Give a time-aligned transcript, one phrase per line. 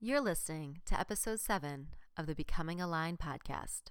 [0.00, 3.90] You're listening to episode 7 of the Becoming Aligned podcast.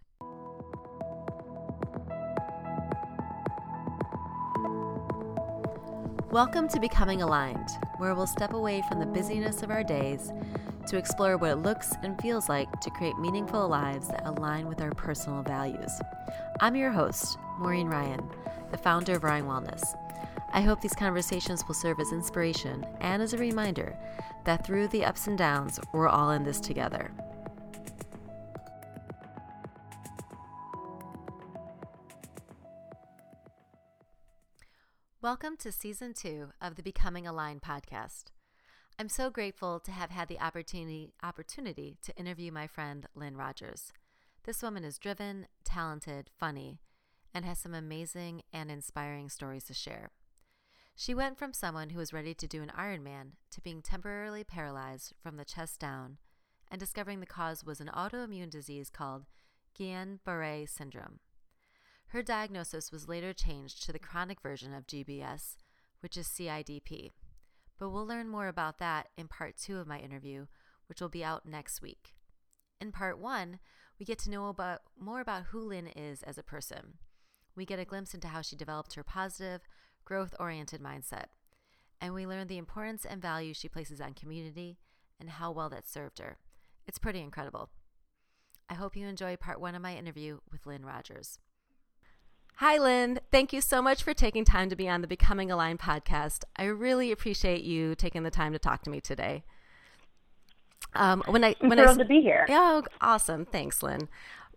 [6.31, 7.67] Welcome to Becoming Aligned,
[7.97, 10.31] where we'll step away from the busyness of our days
[10.87, 14.79] to explore what it looks and feels like to create meaningful lives that align with
[14.79, 15.91] our personal values.
[16.61, 18.21] I'm your host, Maureen Ryan,
[18.71, 19.83] the founder of Ryan Wellness.
[20.53, 23.97] I hope these conversations will serve as inspiration and as a reminder
[24.47, 27.11] that through the ups and downs, we're all in this together.
[35.21, 38.31] Welcome to season two of the Becoming Aligned podcast.
[38.97, 43.91] I'm so grateful to have had the opportunity, opportunity to interview my friend Lynn Rogers.
[44.45, 46.79] This woman is driven, talented, funny,
[47.33, 50.11] and has some amazing and inspiring stories to share.
[50.99, 55.13] She went from someone who was ready to do an Ironman to being temporarily paralyzed
[55.21, 56.17] from the chest down
[56.71, 59.27] and discovering the cause was an autoimmune disease called
[59.79, 61.19] Guillain Barre syndrome.
[62.07, 65.57] Her diagnosis was later changed to the chronic version of GBS,
[65.99, 67.11] which is CIDP.
[67.77, 70.47] But we'll learn more about that in part two of my interview,
[70.89, 72.15] which will be out next week.
[72.81, 73.59] In part one,
[73.99, 76.95] we get to know about more about who Lynn is as a person.
[77.55, 79.61] We get a glimpse into how she developed her positive,
[80.07, 81.25] growth oriented mindset.
[81.99, 84.77] And we learn the importance and value she places on community
[85.19, 86.37] and how well that served her.
[86.87, 87.69] It's pretty incredible.
[88.69, 91.39] I hope you enjoy part one of my interview with Lynn Rogers.
[92.55, 93.19] Hi, Lynn.
[93.31, 96.43] Thank you so much for taking time to be on the Becoming Aligned podcast.
[96.55, 99.43] I really appreciate you taking the time to talk to me today.
[100.95, 102.45] Um, when I I'm when thrilled I, to be here.
[102.47, 103.45] Yeah, awesome.
[103.45, 104.07] Thanks, Lynn.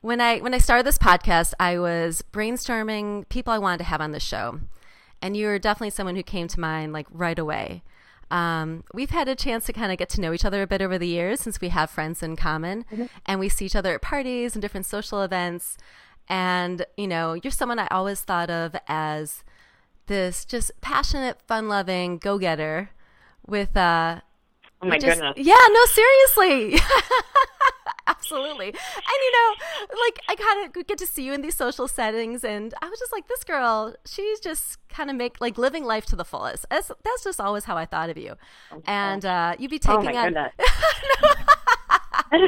[0.01, 4.01] When I when I started this podcast, I was brainstorming people I wanted to have
[4.01, 4.61] on the show
[5.23, 7.83] and you're definitely someone who came to mind like right away.
[8.31, 10.81] Um, we've had a chance to kind of get to know each other a bit
[10.81, 13.07] over the years since we have friends in common mm-hmm.
[13.27, 15.77] and we see each other at parties and different social events.
[16.29, 19.43] And, you know, you're someone I always thought of as
[20.07, 22.91] this just passionate, fun loving go getter
[23.47, 24.21] with, uh,
[24.81, 25.45] oh my just, goodness.
[25.45, 26.81] Yeah, no, seriously.
[28.31, 28.69] absolutely.
[28.69, 29.55] And you know,
[30.07, 32.99] like I kind of get to see you in these social settings, and I was
[32.99, 36.67] just like, this girl, she's just kind of make like living life to the fullest.
[36.71, 38.35] That's, that's just always how I thought of you.
[38.73, 40.35] Oh, and uh, you'd be oh, taking oh, on.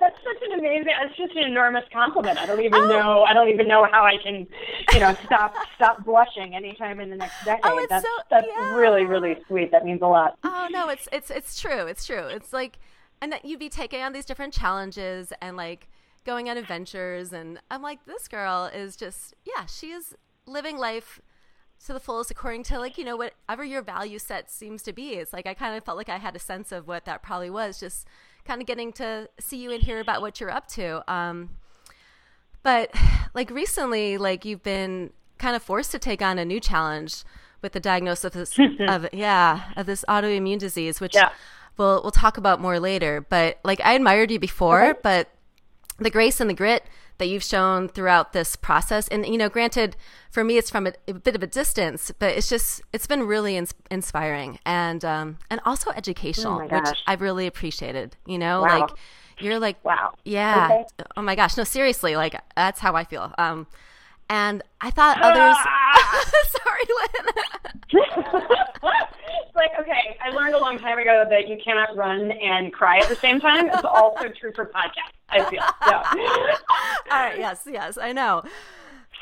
[0.00, 0.92] that's such an amazing.
[1.02, 2.38] It's just an enormous compliment.
[2.38, 2.88] I don't even oh.
[2.88, 3.22] know.
[3.22, 4.46] I don't even know how I can,
[4.92, 7.60] you know, stop stop blushing anytime in the next decade.
[7.64, 8.74] Oh, it's that's so, that's yeah.
[8.74, 9.70] really really sweet.
[9.70, 10.36] That means a lot.
[10.44, 11.86] Oh no, it's it's it's true.
[11.86, 12.26] It's true.
[12.26, 12.78] It's like
[13.22, 15.88] and that you'd be taking on these different challenges and like
[16.26, 17.32] going on adventures.
[17.32, 21.20] And i'm like this girl is just yeah she is living life
[21.86, 25.10] to the fullest according to like you know whatever your value set seems to be.
[25.10, 27.48] It's like i kind of felt like i had a sense of what that probably
[27.48, 28.06] was just
[28.44, 31.10] kind of getting to see you and hear about what you're up to.
[31.10, 31.50] Um,
[32.64, 32.92] but
[33.34, 37.22] like recently like you've been kind of forced to take on a new challenge
[37.62, 41.30] with the diagnosis of, of yeah of this autoimmune disease which yeah
[41.76, 43.24] we'll we'll talk about more later.
[43.28, 45.00] But like I admired you before, okay.
[45.02, 45.28] but
[45.98, 46.84] the grace and the grit
[47.18, 49.96] that you've shown throughout this process, and you know, granted,
[50.30, 53.22] for me it's from a, a bit of a distance, but it's just it's been
[53.24, 58.16] really ins- inspiring and um, and also educational, oh which I've really appreciated.
[58.26, 58.80] You know, wow.
[58.80, 58.90] like
[59.38, 60.84] you're like wow, yeah, okay.
[61.16, 63.32] oh my gosh, no, seriously, like that's how I feel.
[63.38, 63.66] Um,
[64.28, 65.56] and I thought others.
[66.88, 68.42] Lynn.
[69.54, 73.08] like, okay, I learned a long time ago that you cannot run and cry at
[73.08, 73.68] the same time.
[73.68, 75.12] It's also true for podcasts.
[75.28, 75.62] I feel.
[75.86, 76.02] Yeah.
[77.10, 77.38] All right.
[77.38, 77.66] Yes.
[77.70, 77.98] Yes.
[77.98, 78.42] I know.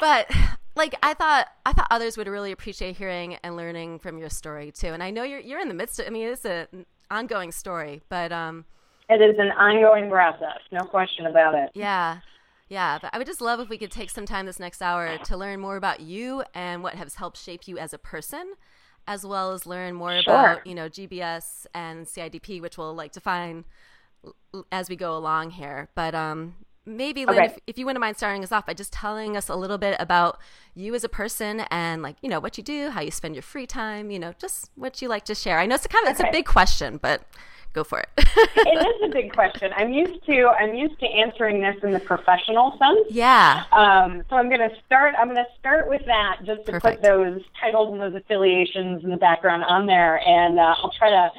[0.00, 0.30] But
[0.76, 4.72] like I thought, I thought others would really appreciate hearing and learning from your story
[4.72, 4.88] too.
[4.88, 6.06] And I know you're you're in the midst of.
[6.06, 8.64] I mean, it's an ongoing story, but um,
[9.08, 10.58] it is an ongoing process.
[10.70, 11.70] No question about it.
[11.74, 12.18] Yeah.
[12.70, 15.18] Yeah, but I would just love if we could take some time this next hour
[15.18, 18.54] to learn more about you and what has helped shape you as a person,
[19.08, 20.20] as well as learn more sure.
[20.20, 23.64] about you know GBS and CIDP, which we'll like define
[24.70, 25.88] as we go along here.
[25.96, 26.54] But um,
[26.86, 27.46] maybe Lynn, okay.
[27.46, 29.96] if, if, you wouldn't mind starting us off by just telling us a little bit
[29.98, 30.38] about
[30.76, 33.42] you as a person and like you know what you do, how you spend your
[33.42, 35.58] free time, you know, just what you like to share.
[35.58, 36.22] I know it's a kind of okay.
[36.22, 37.22] it's a big question, but
[37.72, 38.08] go for it.
[38.16, 39.72] it is a big question.
[39.76, 43.06] I'm used to I'm used to answering this in the professional sense.
[43.10, 43.64] Yeah.
[43.72, 45.14] Um, so I'm going to start.
[45.18, 47.02] I'm going to start with that just to Perfect.
[47.02, 51.10] put those titles and those affiliations in the background on there, and uh, I'll try
[51.10, 51.30] to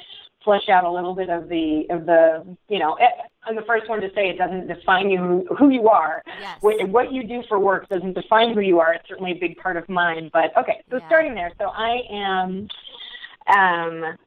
[0.44, 2.95] flesh out a little bit of the of the you know.
[2.95, 6.22] It, eh, I'm the first one to say it doesn't define you who you are.
[6.39, 6.62] Yes.
[6.62, 8.94] What, what you do for work doesn't define who you are.
[8.94, 10.30] It's certainly a big part of mine.
[10.31, 11.07] But okay, so yeah.
[11.07, 11.51] starting there.
[11.57, 12.68] So I am
[13.48, 14.18] um,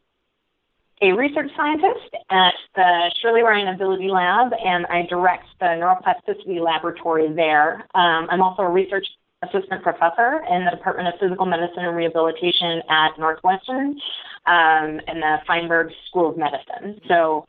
[1.03, 7.33] a research scientist at the Shirley Ryan Ability Lab, and I direct the neuroplasticity laboratory
[7.33, 7.87] there.
[7.95, 9.07] Um, I'm also a research
[9.43, 13.99] assistant professor in the Department of Physical Medicine and Rehabilitation at Northwestern
[14.47, 17.01] um, in the Feinberg School of Medicine.
[17.09, 17.45] So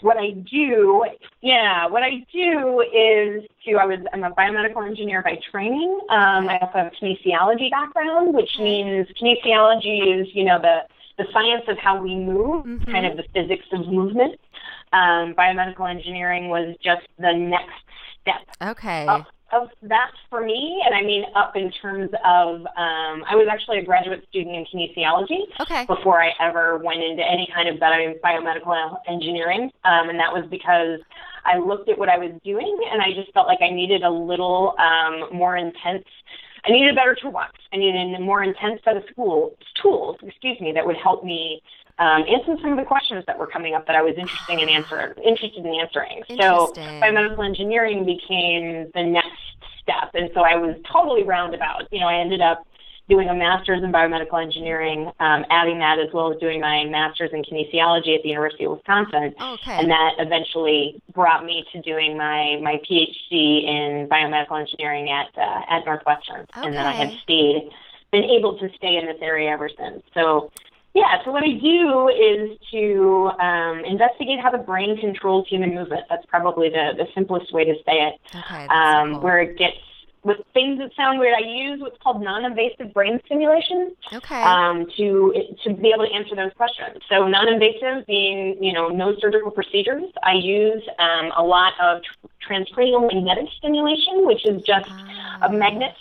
[0.00, 1.04] what I do,
[1.40, 5.98] yeah, what I do is to, I was, I'm a biomedical engineer by training.
[6.10, 10.80] Um, I also have a kinesiology background, which means kinesiology is, you know, the,
[11.18, 12.90] the science of how we move, mm-hmm.
[12.90, 14.38] kind of the physics of movement.
[14.92, 17.74] Um, biomedical engineering was just the next
[18.22, 18.42] step.
[18.62, 19.06] Okay.
[19.06, 23.46] Up of that for me, and I mean up in terms of um, I was
[23.50, 25.86] actually a graduate student in kinesiology okay.
[25.86, 30.44] before I ever went into any kind of bio- biomedical engineering, um, and that was
[30.50, 31.00] because
[31.44, 34.10] I looked at what I was doing and I just felt like I needed a
[34.10, 36.04] little um, more intense.
[36.66, 37.52] I needed better toolbox.
[37.72, 41.62] I needed a more intense set of school tools, excuse me, that would help me
[41.98, 44.68] um, answer some of the questions that were coming up that I was interested in
[44.68, 45.14] answering.
[45.24, 46.22] Interested in answering.
[46.38, 49.40] So biomedical engineering became the next
[49.80, 51.88] step, and so I was totally roundabout.
[51.90, 52.66] You know, I ended up
[53.08, 57.30] doing a master's in biomedical engineering, um, adding that as well as doing my master's
[57.32, 59.34] in kinesiology at the University of Wisconsin.
[59.40, 59.78] Okay.
[59.78, 65.62] And that eventually brought me to doing my, my PhD in biomedical engineering at uh,
[65.68, 66.46] at Northwestern.
[66.56, 66.66] Okay.
[66.66, 67.70] And then I have stayed,
[68.10, 70.02] been able to stay in this area ever since.
[70.12, 70.50] So
[70.94, 76.06] yeah, so what I do is to um, investigate how the brain controls human movement.
[76.08, 78.14] That's probably the, the simplest way to say it.
[78.34, 79.20] Okay, um, cool.
[79.20, 79.76] Where it gets
[80.26, 84.42] with things that sound weird, I use what's called non-invasive brain stimulation okay.
[84.42, 85.32] um, to
[85.62, 86.98] to be able to answer those questions.
[87.08, 90.10] So non-invasive being you know no surgical procedures.
[90.24, 92.02] I use um, a lot of
[92.42, 94.90] transcranial magnetic stimulation, which is just
[95.42, 95.94] a magnet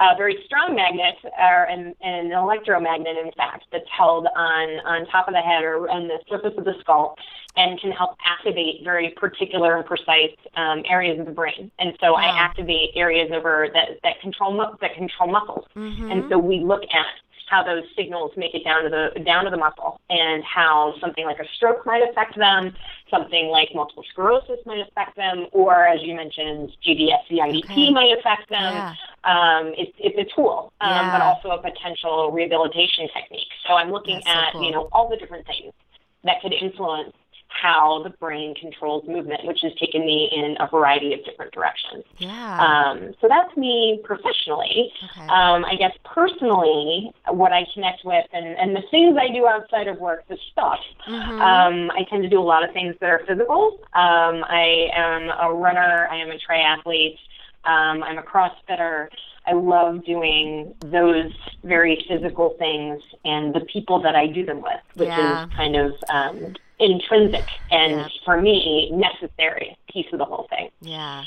[0.00, 5.28] a very strong magnet, or an, an electromagnet, in fact, that's held on on top
[5.28, 7.16] of the head or on the surface of the skull,
[7.56, 11.70] and can help activate very particular and precise um, areas of the brain.
[11.78, 12.18] And so wow.
[12.18, 15.66] I activate areas over that that control that control muscles.
[15.76, 16.10] Mm-hmm.
[16.10, 17.14] And so we look at
[17.50, 21.24] how those signals make it down to the down to the muscle and how something
[21.24, 22.72] like a stroke might affect them,
[23.10, 27.90] something like multiple sclerosis might affect them, or as you mentioned, GBS CIDP okay.
[27.90, 28.72] might affect them.
[28.72, 28.94] Yeah.
[29.24, 31.10] Um, it's, it's a tool, um, yeah.
[31.10, 33.50] but also a potential rehabilitation technique.
[33.66, 34.66] So I'm looking That's at so cool.
[34.66, 35.74] you know all the different things
[36.22, 37.12] that could influence
[37.50, 42.04] how the brain controls movement, which has taken me in a variety of different directions.
[42.18, 42.58] Yeah.
[42.58, 44.92] Um, so that's me professionally.
[45.04, 45.26] Okay.
[45.26, 49.88] Um, I guess personally, what I connect with and, and the things I do outside
[49.88, 51.40] of work, the stuff, mm-hmm.
[51.40, 53.78] um, I tend to do a lot of things that are physical.
[53.94, 57.18] Um, I am a runner, I am a triathlete,
[57.64, 59.08] um, I'm a CrossFitter.
[59.46, 61.32] I love doing those
[61.64, 65.44] very physical things and the people that I do them with, which Yeah.
[65.44, 68.08] is kind of um, intrinsic and Yeah.
[68.24, 70.70] for me necessary piece of the whole thing.
[70.80, 71.24] Yeah.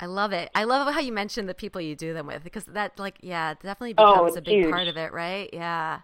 [0.00, 0.50] I love it.
[0.54, 3.54] I love how you mentioned the people you do them with because that, like, yeah,
[3.54, 4.70] definitely Oh, becomes it's a big huge.
[4.70, 5.48] part of it, right?
[5.52, 6.00] Yeah.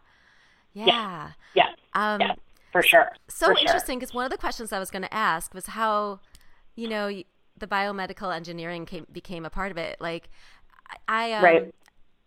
[0.72, 1.32] Yeah.
[1.54, 2.34] Yeah, Um, yeah,
[2.72, 3.10] for sure.
[3.28, 6.20] so for interesting because one of the questions I was going to ask was how,
[6.76, 7.08] you know,
[7.58, 10.00] the biomedical engineering came, became a part of it.
[10.00, 10.30] Like,
[11.08, 11.74] I, I um, Right.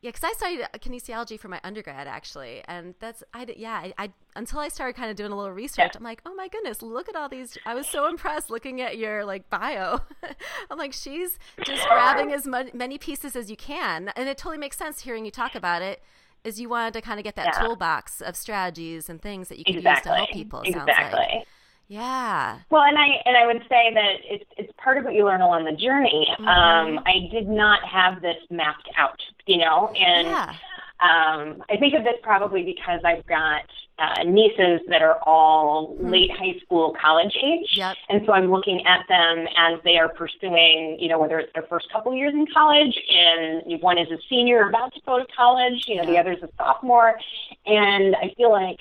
[0.04, 4.12] Yeah, because I studied kinesiology for my undergrad actually, and that's I yeah I, I
[4.36, 5.98] until I started kind of doing a little research, Yeah.
[5.98, 7.58] I'm like, oh my goodness, look at all these.
[7.66, 10.02] I was so impressed looking at your like bio.
[10.70, 14.58] I'm like, she's just grabbing as mu- many pieces as you can, and it totally
[14.58, 16.04] makes sense hearing you talk about it.
[16.44, 17.66] Is you wanted to kind of get that Yeah.
[17.66, 20.12] toolbox of strategies and things that you can exactly.
[20.12, 20.62] use to help people.
[20.66, 21.18] Exactly.
[21.38, 21.48] like.
[21.94, 22.58] Yeah.
[22.72, 25.42] Well, and I and I would say that it's it's part of what you learn
[25.42, 26.28] along the journey.
[26.32, 26.48] Mm-hmm.
[26.48, 30.56] Um, I did not have this mapped out, you know, and Yeah.
[31.02, 33.66] um, I think of this probably because I've got
[34.00, 37.70] uh, nieces that are all late high school, college age.
[37.78, 37.96] Yep.
[38.10, 41.68] and so I'm looking at them as they are pursuing, you know, whether it's their
[41.70, 45.84] first couple years in college, and one is a senior about to go to college,
[45.88, 47.20] you know, the other is a sophomore,
[47.68, 48.80] and I feel like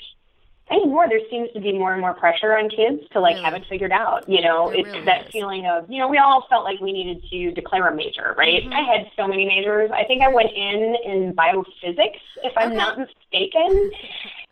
[0.71, 3.63] anymore there seems to be more and more pressure on kids to like have it
[3.69, 5.33] figured out you know There it's really that is.
[5.33, 8.63] feeling of you know we all felt like we needed to declare a major right
[8.65, 8.73] Mhm.
[8.73, 12.77] i had so many majors i think i went in in biophysics if i'm Okay.
[12.77, 13.91] not mistaken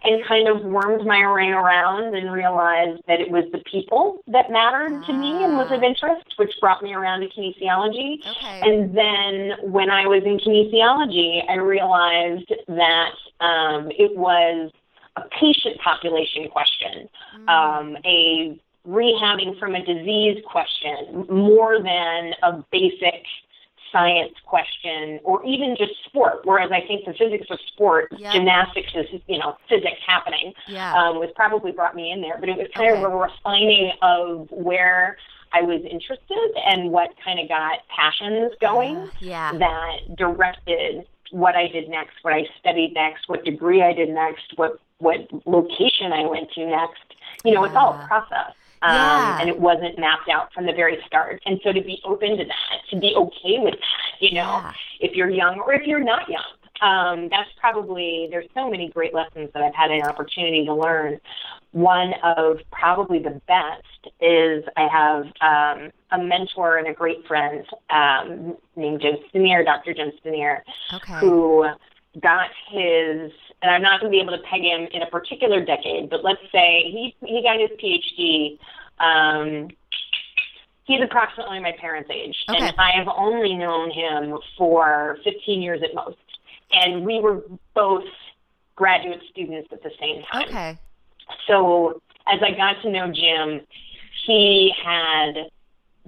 [0.03, 4.51] and kind of wormed my way around and realized that it was the people that
[4.51, 5.87] mattered to me and was of Ah.
[5.87, 8.61] interest which brought me around to kinesiology Okay.
[8.63, 14.71] and then when I was in kinesiology, I realized that um, it was
[15.17, 17.49] a patient population question, Mm.
[17.49, 23.25] um, a rehabbing from a disease question, more than a basic
[23.93, 26.41] science question or even just sport.
[26.45, 28.31] Whereas I think the physics of sport, Yeah.
[28.33, 30.95] gymnastics is, you know, physics happening, Yeah.
[30.95, 32.37] um, was probably brought me in there.
[32.39, 33.03] But it was kind Okay.
[33.03, 35.19] of a refining of where
[35.53, 39.53] I was interested and what kind of got passions going Uh, yeah.
[39.55, 44.57] that directed what I did next, what I studied next, what degree I did next,
[44.57, 47.01] what what location I went to next.
[47.45, 48.55] You know, it's all a process.
[48.83, 49.39] Um, Yeah.
[49.41, 51.43] And it wasn't mapped out from the very start.
[51.45, 54.73] And so to be open to that, to be okay with that, you know, Yeah.
[55.01, 56.43] if you're young or if you're not young,
[56.83, 61.21] um, that's probably, there's so many great lessons that I've had an opportunity to learn.
[61.73, 67.67] One of probably the best is I have um, a mentor and a great friend
[67.91, 69.93] um, named Jim Stinear, Dr.
[69.93, 70.63] Jim Stinear,
[70.95, 71.19] Okay.
[71.21, 71.67] who
[72.19, 73.31] got his,
[73.63, 76.25] and I'm not going to be able to peg him in a particular decade, but
[76.25, 78.59] let's say he he got his PhD.
[78.99, 79.69] Um,
[80.85, 82.59] he's approximately my parents' age, Okay.
[82.67, 86.17] and I have only known him for 15 years at most.
[86.73, 87.43] And we were
[87.75, 88.05] both
[88.77, 90.49] graduate students at the same time.
[90.49, 90.79] Okay.
[91.47, 93.61] So as I got to know Jim,
[94.27, 95.51] he had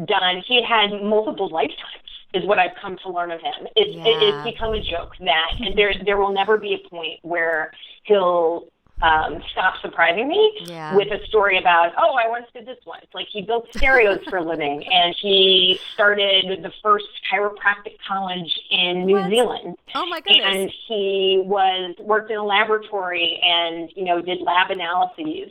[0.07, 2.02] done he had multiple lifetimes
[2.35, 3.67] is what I've come to learn of him.
[3.77, 4.29] It's it, Yeah.
[4.29, 7.73] it's become a joke that and there there will never be a point where
[8.05, 8.69] he'll
[9.03, 10.95] um, stop surprising me Yeah.
[10.95, 13.05] with a story about, oh, I once did this once.
[13.12, 19.05] Like he built stereos for a living, and he started the first chiropractic college in
[19.07, 19.29] New What?
[19.31, 20.45] Zealand Oh my goodness.
[20.47, 25.51] and he was worked in a laboratory and you know did lab analyses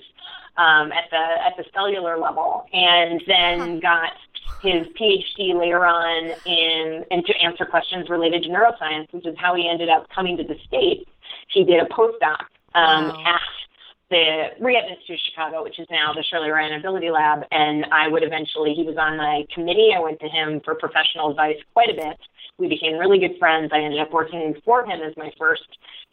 [0.58, 4.14] um, at the at the cellular level, and then got
[4.62, 9.56] his PhD later on in and to answer questions related to neuroscience, which is how
[9.56, 11.10] he ended up coming to the states.
[11.50, 13.24] He did a postdoc um, Wow.
[13.26, 13.42] at
[14.12, 18.10] the Rehab Institute of Chicago, which is now the Shirley Ryan Ability Lab, and I
[18.10, 18.74] would eventually.
[18.76, 19.92] He was on my committee.
[19.96, 22.20] I went to him for professional advice quite a bit.
[22.58, 23.72] We became really good friends.
[23.74, 25.64] I ended up working for him as my first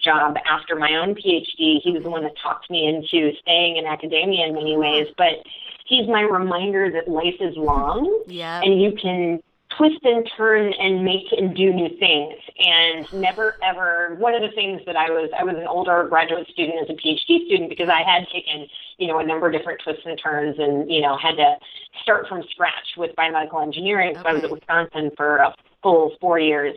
[0.03, 1.83] job after my own PhD.
[1.83, 5.43] He was the one that talked me into staying in academia in many ways, but
[5.85, 8.61] he's my reminder that life is long yeah.
[8.63, 9.41] and you can
[9.77, 12.35] twist and turn and make and do new things.
[12.59, 16.49] And never ever one of the things that I was I was an older graduate
[16.49, 18.67] student as a PhD student because I had taken
[18.99, 21.57] you know a number of different twists and turns and you know had to
[22.03, 26.39] start from scratch with biomedical engineering so I was at Wisconsin for a full four
[26.39, 26.75] years.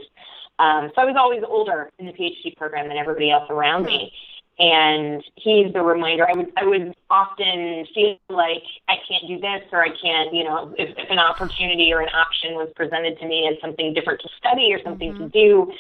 [0.59, 4.13] Um, so I was always older in the PhD program than everybody else around me
[4.61, 6.27] and he's the reminder.
[6.29, 10.43] I would I would often feel like I can't do this or I can't, you
[10.43, 14.21] know, if, if an opportunity or an option was presented to me as something different
[14.21, 15.73] to study or something to do,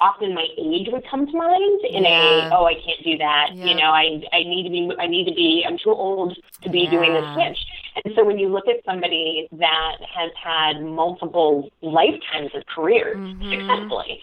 [0.00, 2.10] often my age would come to mind in Yeah.
[2.10, 3.52] a oh I can't do that.
[3.56, 3.64] Yeah.
[3.68, 6.68] You know, I I need to be I need to be I'm too old to
[6.68, 7.58] be doing this switch.
[8.04, 13.50] And so when you look at somebody that has had multiple lifetimes of careers Mhm.
[13.50, 14.20] successfully,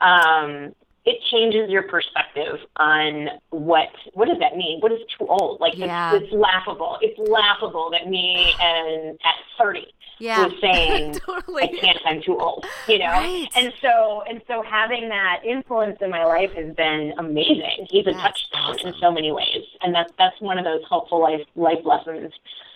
[0.00, 0.72] um,
[1.06, 4.80] it changes your perspective on what what does that mean?
[4.80, 5.60] What is too old?
[5.60, 6.14] Like Yeah.
[6.14, 6.98] it's, it's laughable.
[7.00, 9.86] It's laughable that me and at thirty
[10.18, 10.46] yeah.
[10.46, 11.62] was saying totally.
[11.62, 11.98] I can't.
[12.04, 12.66] I'm too old.
[12.88, 13.06] You know.
[13.06, 13.48] Right.
[13.54, 17.86] And so and so having that influence in my life has been amazing.
[17.88, 21.20] He's a That's touchstone in so many ways, and that's that's one of those helpful
[21.20, 22.32] life life lessons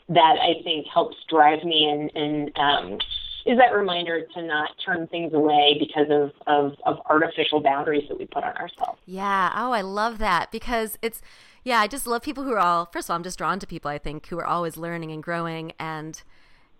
[0.08, 2.98] that I think helps drive me and and um,
[3.46, 8.18] is that reminder to not turn things away because of, of, of artificial boundaries that
[8.18, 8.98] we put on ourselves.
[9.06, 9.52] Yeah.
[9.54, 11.22] Oh, I love that because it's,
[11.64, 13.66] yeah, I just love people who are all, first of all, I'm just drawn to
[13.66, 15.72] people, I think, who are always learning and growing.
[15.78, 16.22] And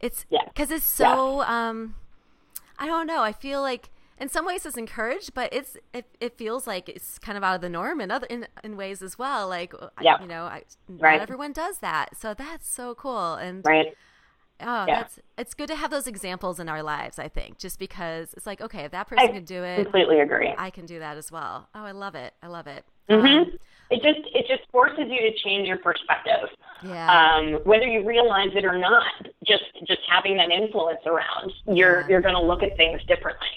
[0.00, 0.44] it's, Yeah.
[0.48, 1.94] because it's so, um,
[2.78, 3.22] I don't know.
[3.22, 7.18] I feel like in some ways it's encouraged, but it's, it, it feels like it's
[7.18, 9.48] kind of out of the norm in other, in, in ways as well.
[9.48, 10.20] Like, I- Yeah.
[10.20, 12.16] you know, I, not everyone does that.
[12.18, 13.34] So that's so cool.
[13.34, 13.94] And, Right?
[14.62, 15.00] Oh, Yeah.
[15.00, 18.46] that's it's good to have those examples in our lives, I think, just because it's
[18.46, 20.52] like, okay, if that person I can do it, completely agree.
[20.56, 21.68] I can do that as well.
[21.74, 22.34] Oh, I love it.
[22.42, 22.84] I love it.
[23.08, 23.52] hmm Um,
[23.90, 26.48] it just it just forces you to change your perspective,
[26.84, 27.10] yeah.
[27.34, 29.04] um, whether you realize it or not.
[29.44, 32.06] Just just having that influence around, you're Yeah.
[32.08, 33.48] you're going to look at things differently.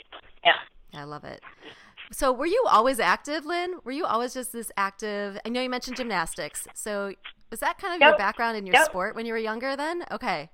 [0.43, 0.55] Yeah.
[0.95, 1.41] I love it.
[2.11, 3.75] So, were you always active, Lynn?
[3.83, 5.39] Were you always just this active?
[5.45, 6.67] I know you mentioned gymnastics.
[6.73, 7.13] So,
[7.51, 8.85] was that kind of your background in your Yep.
[8.85, 10.03] sport when you were younger then?
[10.11, 10.49] Okay.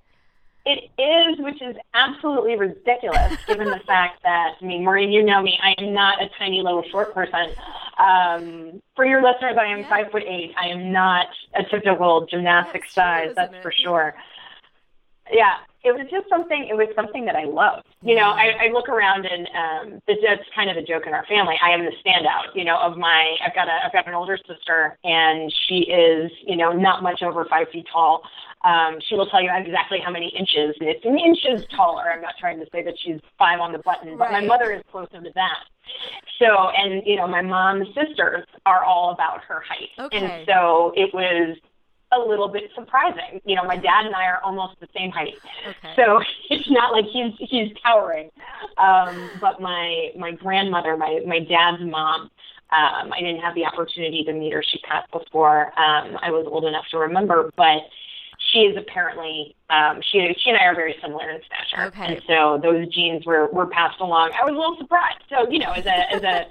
[0.71, 5.41] It is, which is absolutely ridiculous, given the fact that I mean, Maureen, you know
[5.41, 5.57] me.
[5.63, 7.49] I am not a tiny little short person.
[7.97, 9.89] Um, for your listeners, I am Yeah.
[9.89, 10.53] five foot eight.
[10.61, 13.23] I am not a typical gymnastic That's size.
[13.31, 13.63] isn't That's it?
[13.63, 14.13] for sure.
[15.31, 18.71] yeah it was just something it was something that i loved you know i, I
[18.73, 21.91] look around and um that's kind of the joke in our family i am the
[22.03, 25.81] standout you know of my i've got a i've got an older sister and she
[25.81, 28.23] is you know not much over five feet tall
[28.63, 32.11] um, she will tell you exactly how many inches, and it's in inches taller.
[32.11, 34.41] I'm not trying to say that she's five on the button, but right.
[34.43, 35.63] my mother is closer to that.
[36.39, 40.17] So, and you know, my mom's sisters are all about her height, okay.
[40.17, 41.57] and so it was
[42.11, 43.39] a little bit surprising.
[43.45, 45.35] You know, my dad and I are almost the same height,
[45.65, 45.93] okay.
[45.95, 48.29] so it's not like he's he's towering.
[48.77, 52.29] Um, but my my grandmother, my my dad's mom,
[52.71, 54.63] um, I didn't have the opportunity to meet her.
[54.63, 57.83] She passed before um, I was old enough to remember, but
[58.51, 62.15] she is apparently um, she she and I are very similar in stature, okay.
[62.15, 64.31] and so those genes were were passed along.
[64.31, 65.23] I was a little surprised.
[65.29, 66.47] So you know, as a as a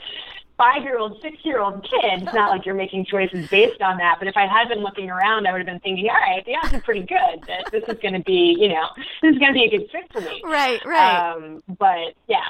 [0.58, 3.96] five year old, six year old kid, it's not like you're making choices based on
[3.98, 4.16] that.
[4.18, 6.56] But if I had been looking around, I would have been thinking, all right, the
[6.56, 8.88] odds are pretty good that this is going to be, you know,
[9.22, 10.42] this is going to be a good fit for me.
[10.44, 11.32] Right, right.
[11.32, 12.48] Um, but yeah,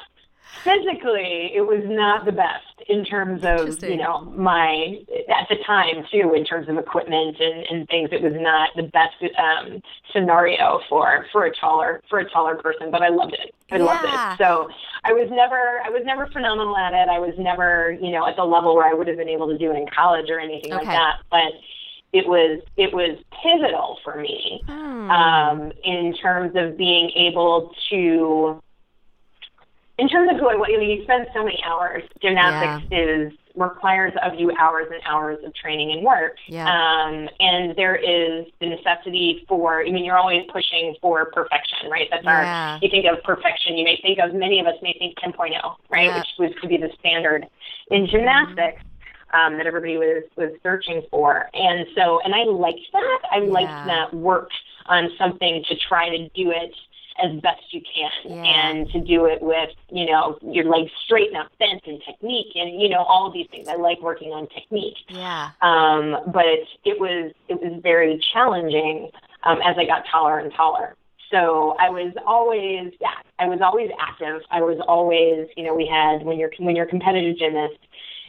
[0.64, 6.04] physically it was not the best in terms of you know my at the time
[6.10, 9.80] too in terms of equipment and, and things it was not the best um
[10.12, 13.84] scenario for for a taller for a taller person but i loved it i yeah.
[13.84, 14.68] loved it so
[15.04, 18.36] i was never i was never phenomenal at it i was never you know at
[18.36, 20.72] the level where i would have been able to do it in college or anything
[20.72, 20.84] okay.
[20.84, 21.52] like that but
[22.12, 25.10] it was it was pivotal for me hmm.
[25.10, 28.62] um, in terms of being able to
[29.98, 32.02] in terms of who I want, you, know, you spend so many hours.
[32.20, 32.98] Gymnastics yeah.
[32.98, 36.36] is requires of you hours and hours of training and work.
[36.46, 36.64] Yeah.
[36.64, 42.08] Um, and there is the necessity for, I mean, you're always pushing for perfection, right?
[42.10, 42.74] That's yeah.
[42.74, 45.76] our, you think of perfection, you may think of, many of us may think 10.0,
[45.90, 46.04] right?
[46.04, 46.18] Yeah.
[46.18, 47.46] Which was to be the standard
[47.90, 48.10] in mm-hmm.
[48.10, 48.82] gymnastics.
[49.30, 53.18] Um, that everybody was was searching for, and so, and I liked that.
[53.30, 54.48] I liked that work
[54.86, 56.74] on something to try to do it
[57.22, 58.42] as best you can yeah.
[58.42, 62.52] and to do it with, you know, your legs straight, and not bent and technique
[62.54, 63.68] and, you know, all of these things.
[63.68, 64.96] I like working on technique.
[65.08, 65.50] Yeah.
[65.62, 66.46] Um, but
[66.84, 69.10] it was, it was very challenging,
[69.44, 70.94] um, as I got taller and taller.
[71.30, 74.40] So I was always, yeah, I was always active.
[74.50, 77.78] I was always, you know, we had, when you're, when you're a competitive gymnast,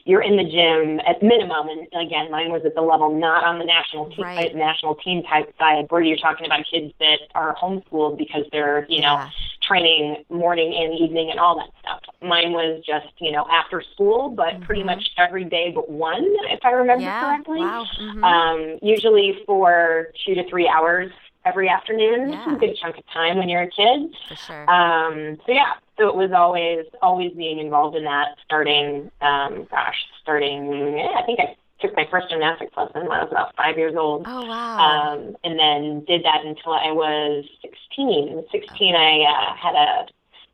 [0.10, 3.60] you're in the gym at minimum, and again, mine was at the level not on
[3.60, 4.56] the national team, right.
[4.56, 9.02] national team type side, where you're talking about kids that are homeschooled because they're, you
[9.02, 9.24] know,
[9.62, 12.02] training morning and evening and all that stuff.
[12.28, 14.64] Mine was just, you know, after school, but mm-hmm.
[14.64, 17.22] pretty much every day but one, if I remember yeah.
[17.24, 17.60] correctly.
[17.60, 17.86] Wow.
[18.02, 18.24] Mm-hmm.
[18.24, 21.12] Um, usually for two to three hours
[21.46, 22.32] every afternoon.
[22.32, 22.56] Yeah.
[22.56, 24.16] a good chunk of time when you're a kid.
[24.28, 24.70] For sure.
[24.70, 28.38] Um, so yeah, so it was always always being involved in that.
[28.46, 30.98] Starting, um, gosh, starting.
[30.98, 33.96] Yeah, I think I took my first gymnastics lesson when I was about five years
[33.98, 34.24] old.
[34.26, 34.78] Oh wow!
[34.80, 38.46] Um, and then did that until I was 16.
[38.52, 40.08] 16, I uh, had a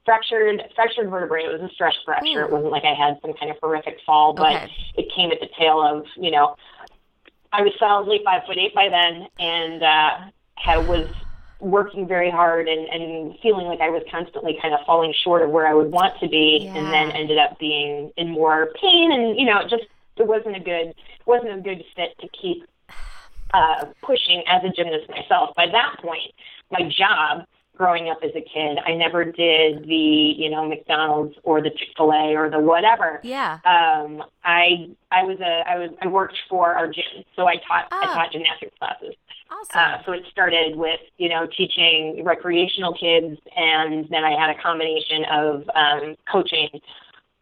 [0.04, 1.44] fractured fractured vertebrae.
[1.44, 2.42] It was a stress fracture.
[2.42, 2.46] Ooh.
[2.46, 4.72] It wasn't like I had some kind of horrific fall, but okay.
[4.98, 6.56] it came at the tail of you know.
[7.52, 10.10] I was solidly five foot eight by then, and uh,
[10.56, 11.08] had was
[11.66, 15.50] working very hard and, and feeling like I was constantly kind of falling short of
[15.50, 16.76] where I would want to be, yeah.
[16.76, 19.84] and then ended up being in more pain, and you know, it just
[20.18, 20.94] it wasn't a good
[21.26, 22.64] wasn't a good fit to keep
[23.54, 25.56] uh, pushing as a gymnast myself.
[25.56, 26.32] By that point,
[26.72, 28.78] my job growing up as a kid.
[28.86, 29.96] I never did the,
[30.38, 33.20] you know, McDonald's or the Chick-fil-A or the whatever.
[33.24, 33.60] Yeah.
[33.66, 37.88] Um, I I was a I was I worked for our gym, so I taught
[37.92, 38.00] oh.
[38.02, 39.16] I taught gymnastics classes.
[39.52, 40.00] Awesome.
[40.00, 44.62] Uh, so it started with you know teaching recreational kids, and then I had a
[44.62, 46.70] combination of um, coaching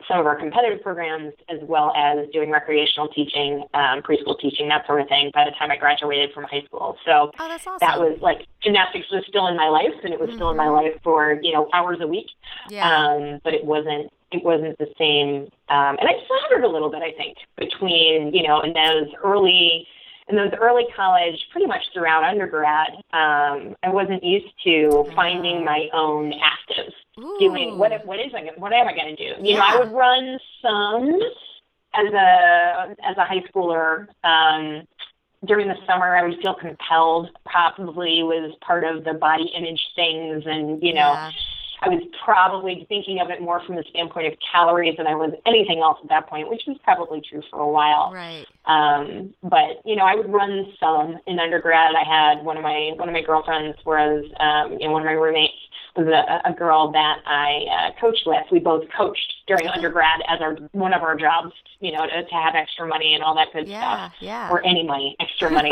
[0.08, 4.86] some of our competitive programs as well as doing recreational teaching, um, preschool teaching, that
[4.86, 6.98] sort of thing by the time I graduated from high school.
[7.06, 7.78] So oh, awesome.
[7.80, 10.38] that was like gymnastics was still in my life and it was mm-hmm.
[10.38, 10.94] still in my mm-hmm.
[10.94, 12.28] life for, you know, hours a week.
[12.70, 12.88] Yeah.
[12.88, 17.02] Um, but it wasn't it wasn't the same um and I floundered a little bit
[17.02, 19.88] I think between, you know, in those early
[20.30, 25.89] in those early college, pretty much throughout undergrad, um, I wasn't used to finding my
[25.94, 27.38] own actives Ooh.
[27.39, 29.41] doing what what is I what am I going to do?
[29.41, 29.58] You yeah.
[29.58, 31.21] know, I would run some
[31.93, 34.08] as a as a high schooler.
[34.23, 34.88] Um,
[35.45, 37.30] during the summer, I would feel compelled.
[37.45, 41.13] Probably was part of the body image things, and you know.
[41.13, 41.32] Yeah.
[41.82, 45.34] I was probably thinking of it more from the standpoint of calories than I was
[45.45, 48.13] anything else at that point, which was probably true for a while.
[48.13, 48.45] Right.
[48.65, 51.93] Um, but you know, I would run some in undergrad.
[51.93, 55.08] I had one of my one of my girlfriends was um, you know one of
[55.08, 55.53] my roommates
[55.96, 58.44] a, a girl that I uh, coached with.
[58.52, 62.34] We both coached during undergrad as our one of our jobs, you know, to, to
[62.34, 64.14] have extra money and all that good yeah, stuff.
[64.20, 64.50] Yeah.
[64.50, 65.72] Or any money, extra money,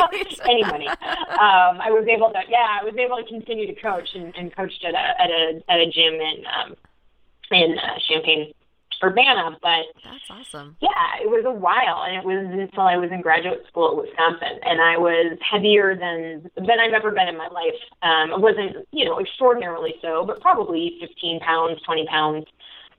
[0.44, 0.88] any money.
[0.88, 4.54] Um, I was able to, yeah, I was able to continue to coach and, and
[4.54, 6.76] coached at a at a at a gym in um,
[7.50, 8.52] in uh, Champaign,
[9.02, 9.58] Urbana.
[9.62, 10.76] But that's awesome.
[10.80, 10.88] Yeah,
[11.20, 14.58] it was a while, and it was until I was in graduate school at Wisconsin,
[14.62, 17.74] and I was heavier than than I've ever been in my life.
[18.02, 22.46] Um, it wasn't, you know, extraordinarily so, but probably 15 pounds, 20 pounds.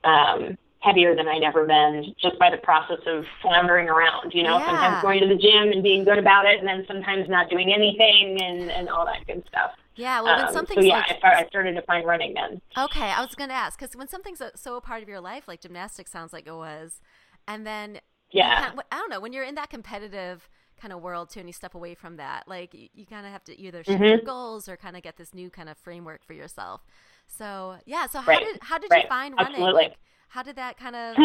[0.04, 4.60] Um, heavier than I'd ever been just by the process of floundering around, you know,
[4.60, 4.66] Yeah.
[4.66, 7.74] sometimes going to the gym and being good about it and then sometimes not doing
[7.74, 9.72] anything and, and all that good stuff.
[9.96, 12.62] Yeah, well, when Um, something's so yeah, like I, I started to find running then.
[12.78, 15.48] Okay, I was going to ask because when something's so, a part of your life,
[15.48, 17.02] like gymnastics sounds like it was,
[17.48, 18.00] and then
[18.32, 18.66] Yeah.
[18.92, 20.50] I don't know when you're in that competitive
[20.82, 23.32] kind of world too, and you step away from that, like you, you kind of
[23.32, 24.24] have to either shift your Mhm.
[24.24, 26.82] goals or kind of get this new kind of framework for yourself.
[27.28, 29.70] So yeah, so how Right, did how did you find running?
[29.70, 29.72] absolutely.
[29.72, 29.98] Like,
[30.30, 31.20] how did that kind of,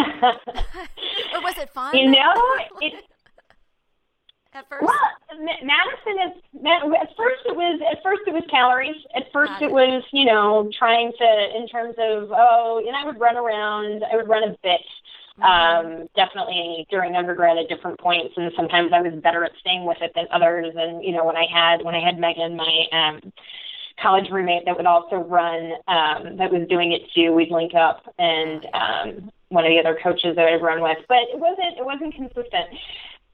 [1.32, 1.96] or was it fun?
[1.98, 2.32] you know,
[2.80, 2.94] it,
[4.58, 4.82] at first.
[4.82, 4.98] Well,
[5.62, 8.96] Madison is at first it was at first it was calories.
[9.14, 9.72] At first it it.
[9.72, 14.02] was you know trying to in terms of oh and I would run around.
[14.10, 14.80] I would run a bit.
[15.38, 16.00] Mm-hmm.
[16.00, 19.98] Um, definitely during undergrad at different points, and sometimes I was better at staying with
[20.00, 20.74] it than others.
[20.76, 23.32] And you know when I had when I had Megan, my um,
[24.02, 27.32] college roommate that would also run um, that was doing it too.
[27.32, 31.22] We'd link up and um, one of the other coaches that I'd run with, but
[31.30, 32.68] it wasn't it wasn't consistent.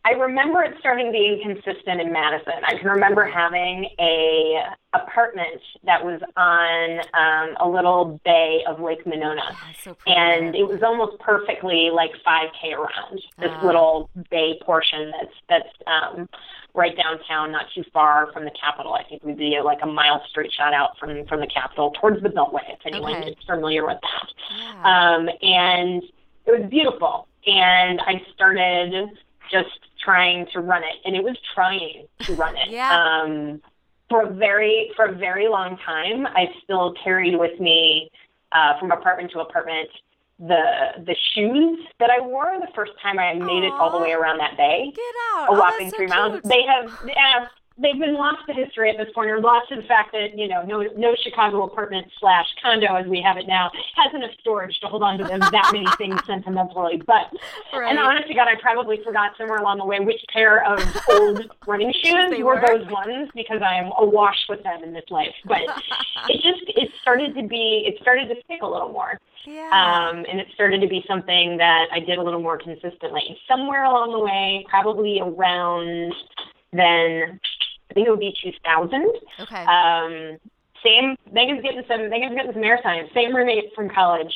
[0.06, 2.52] I remember it starting being consistent in Madison.
[2.66, 4.62] I can remember having a
[4.92, 10.68] apartment that was on um, a little bay of Lake Monona, Yeah, so and it
[10.68, 13.64] was almost perfectly like 5K around this Ah.
[13.66, 16.28] little bay portion that's that's um,
[16.74, 18.92] right downtown, not too far from the Capitol.
[18.92, 22.22] I think we'd be like a mile straight shot out from from the Capitol towards
[22.22, 22.62] the Beltway.
[22.68, 23.30] If anyone Okay.
[23.30, 24.28] is familiar with that.
[24.54, 25.14] yeah.
[25.16, 26.02] Um, and
[26.46, 27.26] it was beautiful.
[27.46, 29.08] And I started
[29.50, 29.68] just
[30.04, 32.70] trying to run it, and it was trying to run it.
[32.70, 32.96] Yeah.
[32.96, 33.62] Um,
[34.08, 38.10] for a very for a very long time, I still carried with me
[38.52, 39.88] uh, from apartment to apartment
[40.38, 40.62] the
[41.06, 44.38] the shoes that I wore the first time I made it all the way around
[44.38, 45.02] that bay Get
[45.34, 45.48] out!
[45.48, 46.40] a Oh, whopping so three miles.
[46.42, 49.82] They have, yeah, they've been lost to history at this point, or lost to the
[49.82, 53.70] fact that you know, no, no Chicago apartment slash condo as we have it now
[53.96, 57.02] has enough storage to hold on to them that many things sentimentally.
[57.06, 57.32] But
[57.72, 57.90] Right.
[57.90, 60.78] and honest to God, I probably forgot somewhere along the way which pair of
[61.10, 62.62] old running shoes were, were.
[62.66, 65.34] those ones because I am awash with them in this life.
[65.44, 65.62] But
[66.28, 69.18] it just it started to be it started to stick a little more.
[69.44, 70.08] yeah.
[70.10, 73.37] Um, and it started to be something that I did a little more consistently.
[73.48, 76.14] Somewhere along the way, probably around
[76.72, 77.40] then,
[77.90, 79.12] I think it would be 2000.
[79.40, 79.64] okay.
[79.64, 80.38] Um,
[80.84, 83.12] same, Megan's getting some, Megan's getting some airtime.
[83.14, 84.32] Same roommate from college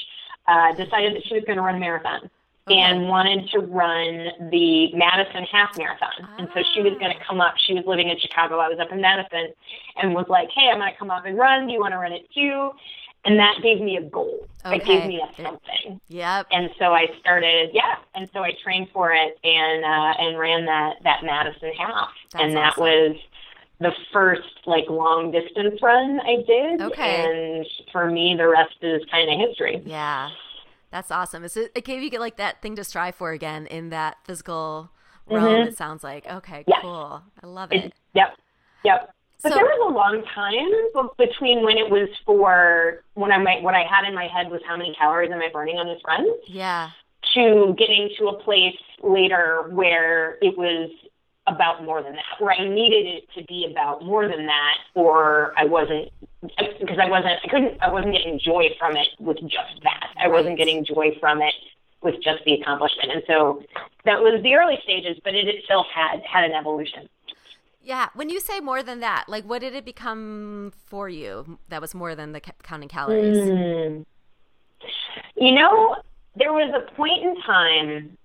[0.46, 2.30] uh, decided that she was going to run a marathon.
[2.66, 2.78] Okay.
[2.78, 6.28] And wanted to run the Madison half marathon.
[6.37, 7.54] And so she was going to come up.
[7.66, 8.58] She was living in Chicago.
[8.58, 9.54] I was up in Madison
[9.96, 11.66] and was like, hey, I'm going to come up and run.
[11.66, 12.72] Do you want to run it too?
[13.24, 14.46] And that gave me a goal.
[14.66, 14.76] Okay.
[14.76, 16.46] It gave me a something yep.
[16.50, 20.66] and so I started, yeah, and so I trained for it and uh, and ran
[20.66, 22.82] that that Madison half, That's and that awesome.
[22.84, 23.16] was
[23.81, 26.83] the first like long distance run I did.
[26.83, 27.57] Okay.
[27.59, 29.83] and for me, the rest is kind of history.
[29.87, 30.31] Yeah,
[30.91, 31.45] that's awesome.
[31.45, 34.91] It's, it gave you get like that thing to strive for again in that physical
[35.31, 35.69] realm.
[35.69, 36.71] It sounds like okay, Mm-hmm.
[36.71, 36.81] Yeah.
[36.83, 37.23] cool.
[37.43, 37.93] I love It, it.
[38.14, 38.37] yep,
[38.85, 39.14] yep.
[39.43, 43.62] But So- there was a long time between when it was for when I might
[43.62, 46.03] what I had in my head was how many calories am I burning on this
[46.05, 46.91] run Yeah,
[47.35, 50.91] to getting to a place later where it was
[51.48, 55.52] about more than that, where I needed it to be about more than that, or
[55.56, 56.11] I wasn't
[56.42, 60.11] because I wasn't I couldn't I wasn't getting joy from it with just that.
[60.22, 61.54] I wasn't getting joy from it
[62.02, 63.62] with just the accomplishment, and so
[64.04, 67.08] that was the early stages, but it itself had had an evolution.
[67.82, 68.08] yeah.
[68.14, 71.58] When you say more than that, like what did it become for you?
[71.68, 73.37] That was more than the counting calories.
[73.38, 74.04] Mm.
[75.37, 75.96] You know,
[76.37, 78.17] there was a point in time.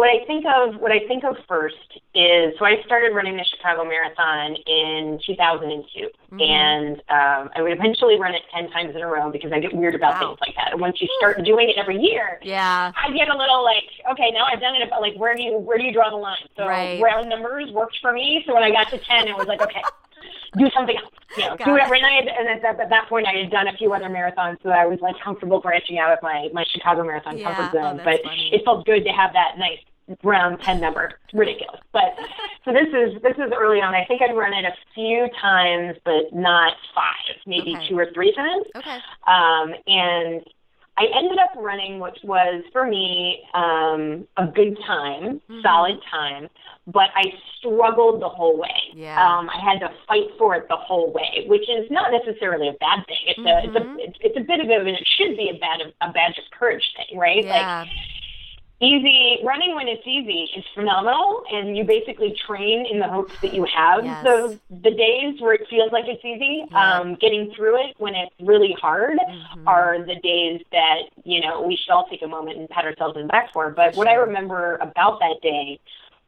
[0.00, 1.76] What I think of, what I think of first
[2.14, 6.40] is, so I started running the Chicago Marathon in 2002, Mhm.
[6.40, 9.74] and um, I would eventually run it 10 times in a row because I get
[9.74, 10.28] weird about Wow.
[10.28, 10.72] things like that.
[10.72, 14.30] And once you start doing it every year, Yeah, I get a little like, okay,
[14.30, 16.48] now I've done it, but like, where do you where do you draw the line?
[16.56, 16.98] So Right.
[16.98, 18.42] round numbers worked for me.
[18.46, 19.82] So when I got to ten, it was like, okay,
[20.56, 21.12] do something else.
[21.36, 21.82] You know, Got do it.
[21.82, 22.26] every night.
[22.26, 24.86] And at that, at that point, I had done a few other marathons, so I
[24.86, 27.44] was like comfortable branching out of my my Chicago Marathon Yeah.
[27.54, 27.96] comfort Oh, zone.
[27.98, 28.48] that's but funny.
[28.54, 29.78] it felt good to have that nice
[30.22, 31.12] round 10 number.
[31.24, 31.80] It's ridiculous.
[31.92, 32.16] But
[32.64, 33.94] so this is this is early on.
[33.94, 37.88] I think I'd run it a few times, but not five, maybe Okay.
[37.88, 38.66] two or three times.
[38.76, 38.98] Okay.
[39.26, 40.44] Um, and
[40.98, 45.62] I ended up running, which was for me um, a good time, Mhm.
[45.62, 46.50] solid time,
[46.86, 48.76] but I struggled the whole way.
[48.92, 49.16] Yeah.
[49.38, 52.74] Um, I had to fight for it the whole way, which is not necessarily a
[52.74, 53.16] bad thing.
[53.28, 55.80] It's a it's a it's, it's a bit of a it should be a bad
[56.02, 57.36] a badge of courage thing, right?
[57.44, 57.84] Like Yeah.
[58.80, 63.52] Easy running when it's easy is phenomenal and you basically train in the hopes that
[63.52, 64.22] you have Yes.
[64.24, 67.00] the the days where it feels like it's easy Yeah.
[67.00, 69.64] um getting through it when it's really hard Mhm.
[69.66, 73.16] are the days that you know we should all take a moment and pat ourselves
[73.16, 75.78] on the back for but For what i remember about that day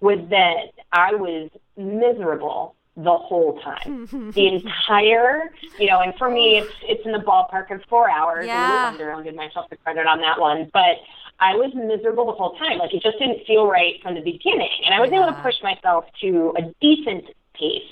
[0.01, 6.59] was that i was miserable the whole time the entire you know and for me
[6.59, 8.93] it's it's in the ballpark of four hours Yeah.
[8.93, 10.97] and I'll give myself the credit on that one but
[11.40, 12.79] i was miserable the whole time.
[12.79, 14.71] Like it just didn't feel right from the beginning.
[14.85, 17.88] And i was able to push myself to a decent pace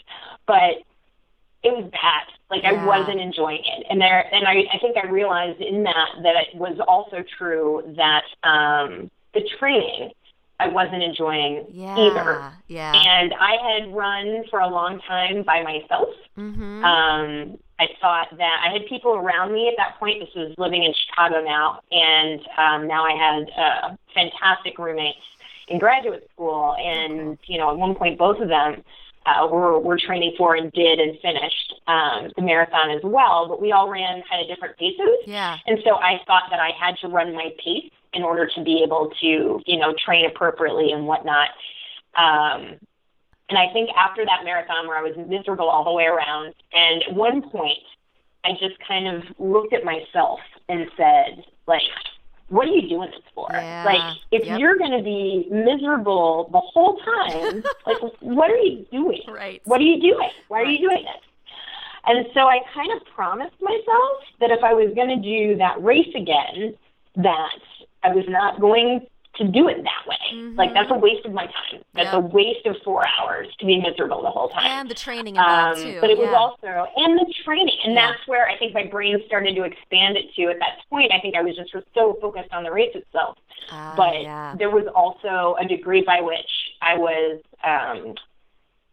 [0.47, 0.83] but
[1.63, 2.25] it was bad.
[2.51, 2.71] Like Yeah.
[2.71, 3.87] i wasn't enjoying it.
[3.91, 7.83] And there and i i think i realized in that that it was also true
[7.97, 10.11] that um the training
[10.61, 11.97] i wasn't enjoying Yeah.
[11.99, 12.93] either Yeah.
[12.95, 16.09] and I had run for a long time by myself.
[16.39, 16.85] mm-hmm.
[16.85, 20.21] Um, I thought that I had people around me at that point.
[20.21, 25.25] This was living in Chicago now, and um, now I had uh, fantastic roommates
[25.69, 26.75] in graduate school.
[26.79, 28.85] And you know, at one point, both of them
[29.25, 33.49] uh, were were training for and did and finished um, the marathon as well.
[33.49, 35.09] But we all ran kind of different paces.
[35.27, 35.57] yeah.
[35.67, 38.83] And so I thought that I had to run my pace in order to be
[38.85, 41.51] able to, you know, train appropriately and whatnot.
[42.17, 42.77] Um,
[43.49, 47.03] and I think after that marathon where I was miserable all the way around, and
[47.09, 47.79] at one point
[48.45, 51.83] I just kind of looked at myself and said, like,
[52.49, 53.49] what are you doing this for?
[53.53, 53.83] Yeah.
[53.85, 54.59] Like, if Yep.
[54.59, 59.23] you're going to be miserable the whole time, like, what are you doing?
[59.29, 59.61] Right.
[59.65, 60.31] What are you doing?
[60.49, 61.23] Why are you doing this?
[62.07, 65.83] And so I kind of promised myself that if I was going to do that
[65.83, 66.75] race again,
[67.17, 67.59] that
[68.03, 70.17] I was not going to do it that way.
[70.35, 70.59] Mhm.
[70.59, 71.83] Like that's a waste of my time.
[71.95, 72.17] That's Yeah.
[72.17, 74.67] a waste of four hours to be miserable the whole time.
[74.67, 75.99] And the training Um, too.
[76.01, 78.09] but it was also and the training, and Yeah.
[78.09, 80.49] that's where I think my brain started to expand it to.
[80.51, 83.39] At that point, I think I was just so focused on the race itself
[83.71, 84.55] Ah, but yeah.
[84.59, 86.51] there was also a degree by which
[86.83, 88.15] I was um,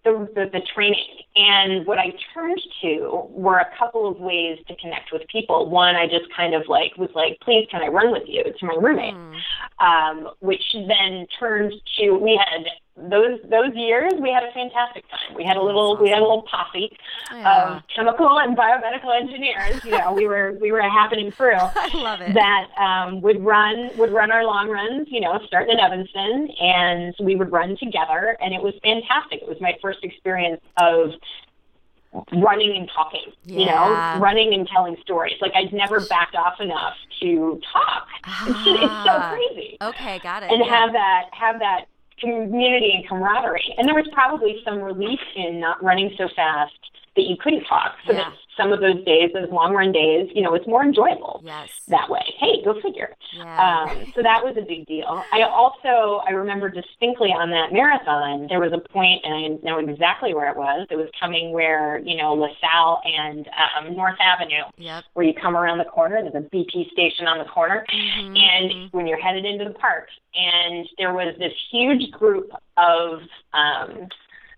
[0.08, 1.04] the, the the training,
[1.36, 5.70] and what I turned to were a couple of ways to connect with people.
[5.70, 8.66] One, I just kind of like was like, "Please, can I run with you?" to
[8.66, 9.40] my roommate, Mm.
[9.80, 12.66] um, which then turned to we had
[12.98, 15.36] those those years we had a fantastic time.
[15.36, 16.92] We had a little we had a little posse
[17.32, 17.76] Yeah.
[17.76, 19.84] of chemical and biomedical engineers.
[19.86, 22.34] You know, we were we were a happening crew I love it.
[22.34, 27.14] that um, would run would run our long runs, you know, starting in Evanston, and
[27.20, 29.42] we would run together, and it was fantastic.
[29.44, 31.12] It was my first experience of
[32.34, 33.76] running and talking, you Yeah.
[34.16, 35.36] know, running and telling stories.
[35.40, 38.08] Like I'd never backed off enough to talk.
[38.48, 39.30] It's, just, it's so Ah.
[39.34, 40.52] crazy Okay, got it.
[40.52, 40.80] and yeah.
[40.80, 41.86] have that have that
[42.20, 43.74] community and camaraderie.
[43.78, 46.74] And there was probably some relief in not running so fast
[47.18, 47.96] that you couldn't talk.
[48.06, 48.20] So Yeah.
[48.30, 51.70] that some of those days, those long run days, you know, it's more enjoyable Yes.
[51.90, 52.24] that way.
[52.40, 53.14] Hey, go figure.
[53.32, 53.44] Yeah.
[53.92, 55.24] Um, so that was a big deal.
[55.32, 59.78] I also I remember distinctly on that marathon there was a point, and I know
[59.80, 60.88] exactly where it was.
[60.90, 65.04] It was coming where you know LaSalle and um, North Avenue, yep.
[65.14, 66.22] where you come around the corner.
[66.24, 68.94] There's a BP station on the corner, Mhm, and mhm.
[68.94, 73.22] when you're headed into the park, and there was this huge group of
[73.54, 74.08] um,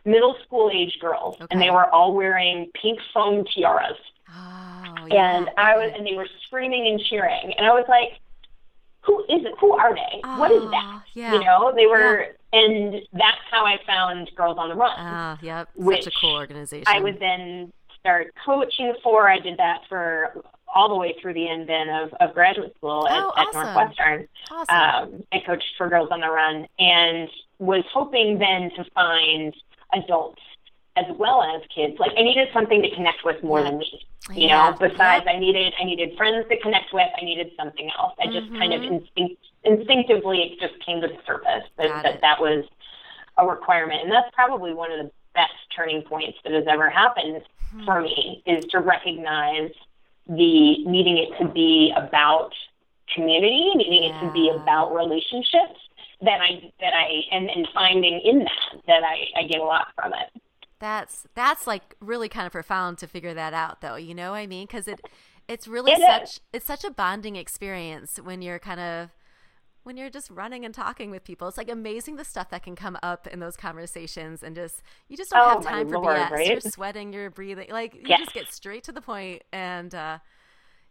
[0.10, 1.48] middle school age girls, Okay.
[1.52, 3.98] and they were all wearing pink foam tiaras
[4.30, 5.38] Oh, yeah.
[5.38, 8.20] and I was, and they were screaming and cheering, and I was like,
[9.02, 9.54] "Who is it?
[9.60, 10.20] Who are they?
[10.38, 11.34] what is that?" Oh, yeah.
[11.34, 14.94] You know, they were, and that's how I found Girls on the Run.
[14.98, 15.70] Ah, yep.
[15.76, 16.86] which Such a cool organization.
[16.88, 19.30] I would then start coaching for.
[19.30, 20.44] I did that for
[20.74, 23.48] all the way through the end then of, of graduate school at, Oh, at.
[23.54, 24.28] Northwestern.
[24.52, 24.76] awesome.
[25.16, 29.54] Um, I coached for Girls on the Run, and was hoping then to find
[29.94, 30.42] adults
[30.96, 32.00] as well as kids.
[32.00, 33.70] Like I needed something to connect with more Yeah.
[33.70, 34.02] than me
[34.36, 34.70] you Yeah.
[34.70, 38.28] know besides i needed i needed friends to connect with i needed something else i
[38.28, 39.02] just kind of Mhm.
[39.02, 42.64] instinct instinctively it just came to the surface that that, that was
[43.38, 47.42] a requirement and that's probably one of the best turning points that has ever happened
[47.72, 47.86] Hmm.
[47.86, 49.72] for me is to recognize
[50.28, 52.54] the needing it to be about
[53.16, 55.80] community needing it to be about relationships
[56.22, 59.88] that i that i and, and finding in that that i i get a lot
[59.96, 60.42] from it
[60.80, 63.96] That's that's like really kind of profound to figure that out, though.
[63.96, 64.66] You know what I mean?
[64.66, 65.02] Because it
[65.48, 66.30] it's really It is.
[66.30, 69.10] such it's such a bonding experience when you're kind of
[69.84, 71.48] when you're just running and talking with people.
[71.48, 75.18] It's like amazing the stuff that can come up in those conversations and just you
[75.18, 76.32] just don't Oh, have time for Lord, BS.
[76.32, 76.48] right?
[76.50, 77.68] You're sweating, you're breathing.
[77.72, 78.20] Like you Yes.
[78.20, 80.20] just get straight to the point and uh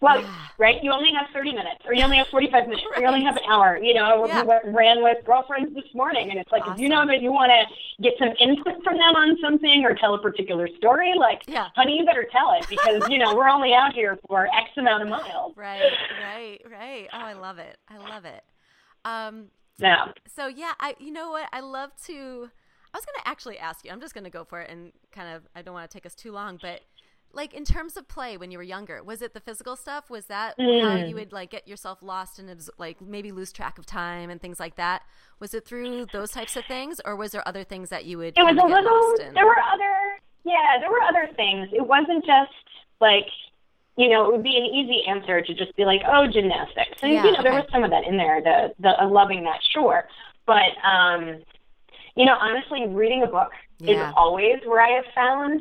[0.00, 0.46] Well, Yeah.
[0.58, 0.82] right?
[0.82, 3.36] You only have 30 minutes, or you only have 45 minutes, or you only have
[3.36, 3.78] an hour.
[3.78, 4.42] You know, Yeah.
[4.42, 7.32] we went, ran with girlfriends this morning, and it's like, if you know that you
[7.32, 11.42] want to get some input from them on something or tell a particular story, like,
[11.48, 11.68] Yeah.
[11.74, 15.02] honey, you better tell it because, you know, we're only out here for X amount
[15.02, 15.54] of miles.
[15.56, 15.82] right,
[16.20, 17.08] right, right.
[17.12, 17.76] Oh, I love it.
[17.88, 18.44] I love it.
[19.04, 20.12] Um Yeah.
[20.26, 21.48] so yeah, I you know what?
[21.52, 22.50] I love to
[22.92, 23.90] I was going to actually ask you.
[23.92, 26.06] I'm just going to go for it and kind of I don't want to take
[26.06, 26.80] us too long, but
[27.32, 30.10] like in terms of play when you were younger, was it the physical stuff?
[30.10, 30.64] Was that how
[30.96, 31.08] Mm.
[31.08, 34.40] you would like get yourself lost and abs- like maybe lose track of time and
[34.40, 35.02] things like that?
[35.38, 38.36] Was it through those types of things or was there other things that you would
[38.36, 41.68] It was a little, there were other, yeah, there were other things.
[41.72, 42.52] It wasn't just
[43.00, 43.26] like,
[43.96, 47.02] you know, it would be an easy answer to just be like, oh, gymnastics.
[47.02, 49.44] And, Yeah, you know, there was some of that in there, the, the uh, loving
[49.44, 50.08] that, sure.
[50.46, 51.42] But, um,
[52.16, 54.08] you know, honestly, reading a book Yeah.
[54.08, 55.60] is always where I have found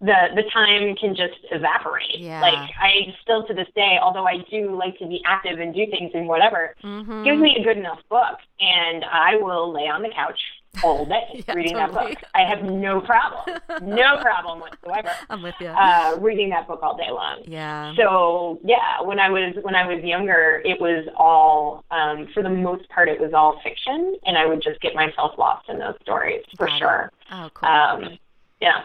[0.00, 2.18] the the time can just evaporate.
[2.18, 2.40] Yeah.
[2.40, 5.86] Like I still to this day, although I do like to be active and do
[5.90, 7.24] things and whatever, Mhm.
[7.24, 10.38] give me a good enough book and I will lay on the couch
[10.84, 12.14] all day Yeah, reading totally.
[12.14, 12.30] that book.
[12.34, 15.10] I have no problem, no problem whatsoever.
[15.30, 15.66] I'm with you.
[15.66, 17.42] Uh, reading that book all day long.
[17.46, 17.92] yeah.
[17.96, 22.50] So yeah, when I was when I was younger, it was all um, for the
[22.50, 25.96] most part it was all fiction, and I would just get myself lost in those
[26.02, 26.78] stories for Got it.
[26.78, 27.12] sure.
[27.32, 27.68] Oh, cool.
[27.68, 28.18] Um,
[28.60, 28.82] yeah,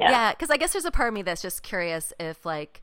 [0.00, 2.82] yeah, Yeah, because I guess there's a part of me that's just curious if, like,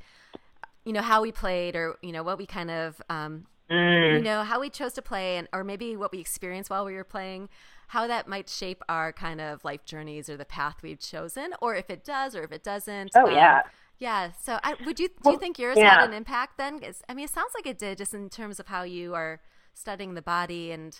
[0.86, 4.14] you know, how we played or, you know, what we kind of, um, Mm.
[4.20, 6.94] you know, how we chose to play and, or maybe what we experienced while we
[6.94, 7.50] were playing,
[7.90, 11.76] how that might shape our kind of life journeys or the path we've chosen, or
[11.76, 13.12] if it does or if it doesn't.
[13.14, 13.62] Oh, Um, yeah.
[14.00, 14.32] Yeah.
[14.42, 16.00] So I, would you, do Well, you think yours yeah.
[16.00, 16.80] had an impact then?
[17.10, 19.42] I mean, it sounds like it did just in terms of how you are
[19.74, 20.98] studying the body and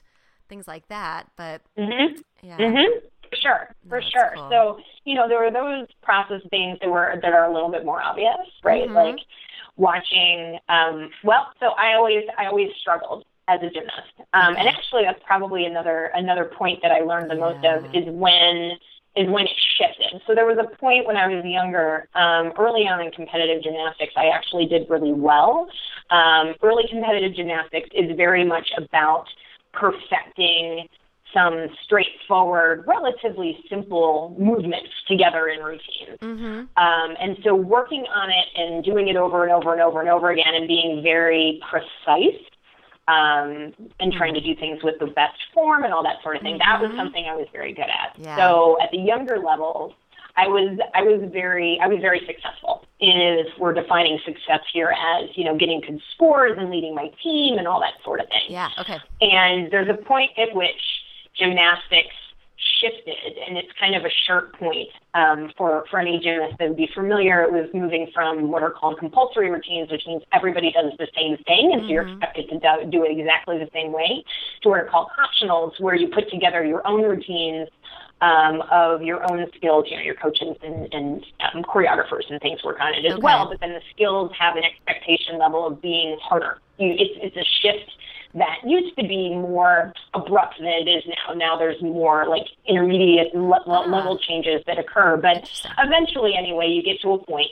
[0.50, 1.28] things like that.
[1.38, 2.22] But Mhm.
[2.42, 2.58] yeah.
[2.58, 3.02] Mhm.
[3.30, 4.32] For sure, for That's sure.
[4.36, 4.48] cool.
[4.50, 7.86] So you know, there were those process things that were that are a little bit
[7.86, 8.90] more obvious, right?
[8.90, 8.94] Mhm.
[8.94, 9.20] Like
[9.76, 10.60] watching.
[10.70, 15.22] Um, well, so I always I always struggled as a gymnast, um, and actually that's
[15.26, 18.78] probably another another point that I learned the most of is when
[19.16, 20.22] is when it shifted.
[20.28, 24.14] So there was a point when I was younger, um, early on in competitive gymnastics,
[24.16, 25.68] I actually did really well.
[26.12, 29.26] Um, early competitive gymnastics is very much about
[29.74, 30.88] perfecting
[31.38, 36.18] some straightforward, relatively simple movements together in routines.
[36.22, 36.60] Mm-hmm.
[36.84, 40.10] Um, and so working on it and doing it over and over and over and
[40.10, 42.42] over again and being very precise
[43.08, 46.42] um, and trying to do things with the best form and all that sort of
[46.42, 46.98] thing, that was Mhm.
[46.98, 48.16] something I was very good at.
[48.18, 48.36] Yeah.
[48.36, 49.94] So at the younger levels,
[50.36, 52.86] I was I was very I was very successful.
[53.00, 57.58] Is we're defining success here as you know getting good scores and leading my team
[57.58, 58.42] and all that sort of thing.
[58.50, 58.70] Yeah.
[58.80, 59.00] Okay.
[59.22, 60.82] And there's a point at which
[61.38, 62.16] gymnastics
[62.82, 66.78] shifted, and it's kind of a sharp point um, for, for any gymnast that would
[66.78, 67.44] be familiar.
[67.44, 71.38] It was moving from what are called compulsory routines, which means everybody does the same
[71.46, 72.18] thing, and so you're Mhm.
[72.18, 74.24] expected to do, do it exactly the same way,
[74.62, 77.70] to what are called optionals, where you put together your own routines
[78.22, 79.86] um, of your own skills.
[79.90, 83.22] You know, your coaches and, and um, choreographers and things work on it as Okay.
[83.22, 86.60] well, but then the skills have an expectation level of being harder.
[86.78, 87.92] You, it's, it's a shift
[88.38, 91.34] that used to be more abrupt than it is now.
[91.34, 93.82] Now there's more like intermediate le- Ah.
[93.82, 97.52] level changes that occur, but eventually, anyway, you get to a point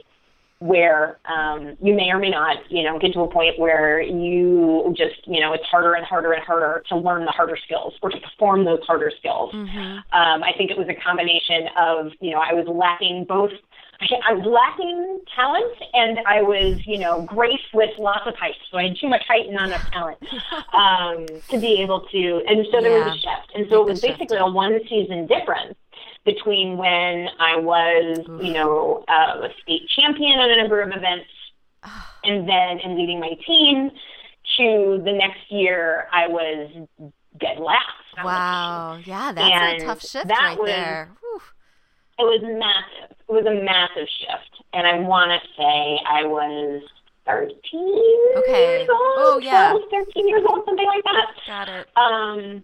[0.60, 4.94] where um, you may or may not, you know, get to a point where you
[4.96, 8.10] just, you know, it's harder and harder and harder to learn the harder skills or
[8.10, 9.54] to perform those harder skills.
[9.54, 10.18] Mm-hmm.
[10.18, 13.52] Um, I think it was a combination of, you know, I was lacking both.
[14.02, 18.56] I was lacking talent, and I was, you know, graced with lots of height.
[18.72, 20.18] So I had too much height and not enough talent
[20.74, 22.42] um, to be able to.
[22.48, 23.52] And so there was a shift.
[23.56, 25.76] And so it was basically a one season difference
[26.26, 31.30] between when I was, you know, uh, a state champion at a number of events,
[32.24, 33.92] and then in leading my team,
[34.58, 36.70] to the next year I was
[37.40, 37.84] dead last.
[38.18, 38.26] on.
[38.26, 39.00] Wow.
[39.06, 41.12] Yeah, that's And a tough shift right was- there.
[41.22, 41.42] Whew.
[42.18, 43.15] It was massive.
[43.28, 44.64] It was a massive shift.
[44.74, 46.84] And I want to say I was
[47.26, 47.50] 13
[48.38, 48.78] Okay.
[48.78, 49.70] years old, Oh, yeah.
[49.72, 51.28] 12, 13 years old, something like that.
[51.48, 51.88] Got it.
[51.98, 52.64] Um,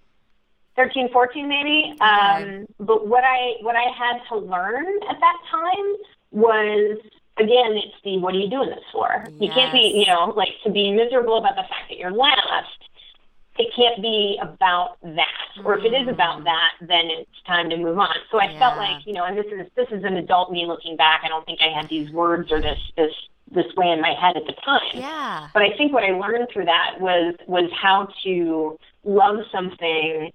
[0.76, 1.96] 13, 14 maybe.
[2.00, 5.96] Um, but what I, what I had to learn at that time
[6.32, 6.98] was,
[7.38, 9.28] again, it's the, what are you doing this for?
[9.40, 12.78] You can't be, you know, like to be miserable about the fact that you're last
[13.58, 15.64] it can't be about that.
[15.66, 16.44] Or if it is about mm.
[16.46, 18.16] that, then it's time to move on.
[18.32, 20.96] So I felt like, you know, and this is this is an adult me looking
[20.96, 21.22] back.
[21.24, 23.14] I don't think I had these words or this this
[23.54, 24.80] this way in my head at the time.
[24.94, 25.50] Yeah.
[25.54, 30.32] But I think what I learned through that was was how to love something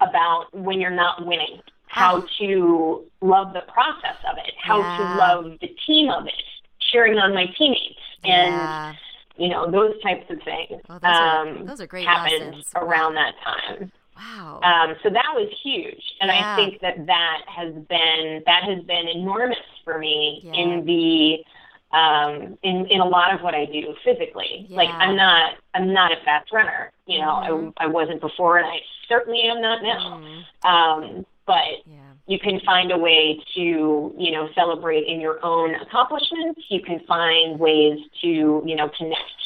[0.00, 2.26] about when you're not winning, how ah.
[2.38, 4.96] to love the process of it, how Yeah.
[4.98, 6.42] to love the team of it,
[6.78, 8.94] cheering on my teammates, and yeah.
[9.38, 10.82] You know those types of things.
[10.88, 12.72] Well, those are- um, those are great happened lessons.
[12.76, 13.92] around that time.
[14.16, 14.58] Wow.
[14.64, 16.52] Um, so that was huge, and Yeah.
[16.52, 20.52] I think that that has been that has been enormous for me Yeah.
[20.54, 21.44] in the
[21.90, 24.66] um, in in a lot of what I do physically.
[24.68, 27.26] Like I'm not I'm not a fast runner, you know.
[27.26, 27.72] Mhm.
[27.78, 30.20] I I wasn't before, and I certainly am not now.
[30.20, 32.07] Mm, Um, but yeah.
[32.28, 36.60] You can find a way to you know celebrate in your own accomplishments.
[36.68, 39.40] You can find ways to you know connect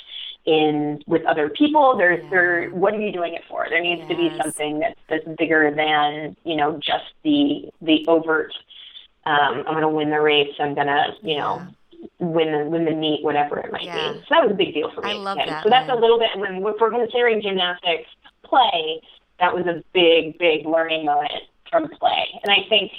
[0.44, 1.96] in with other people.
[1.96, 2.30] There's Yeah.
[2.30, 2.68] there.
[2.70, 3.66] What are you doing it for?
[3.70, 8.52] There needs to be something that's that's bigger than you know just the the overt.
[9.24, 10.52] Um, I'm going to win the race.
[10.58, 11.64] I'm going to you know
[12.18, 14.14] win the win the meet, whatever it might Yeah.
[14.14, 14.18] be.
[14.28, 15.10] So that was a big deal for me.
[15.12, 15.98] I love And that, So that's Lynn.
[15.98, 18.08] a little bit when if we're considering gymnastics
[18.42, 19.00] play.
[19.38, 21.42] That was a big, big learning moment
[21.72, 22.92] from play, and I think.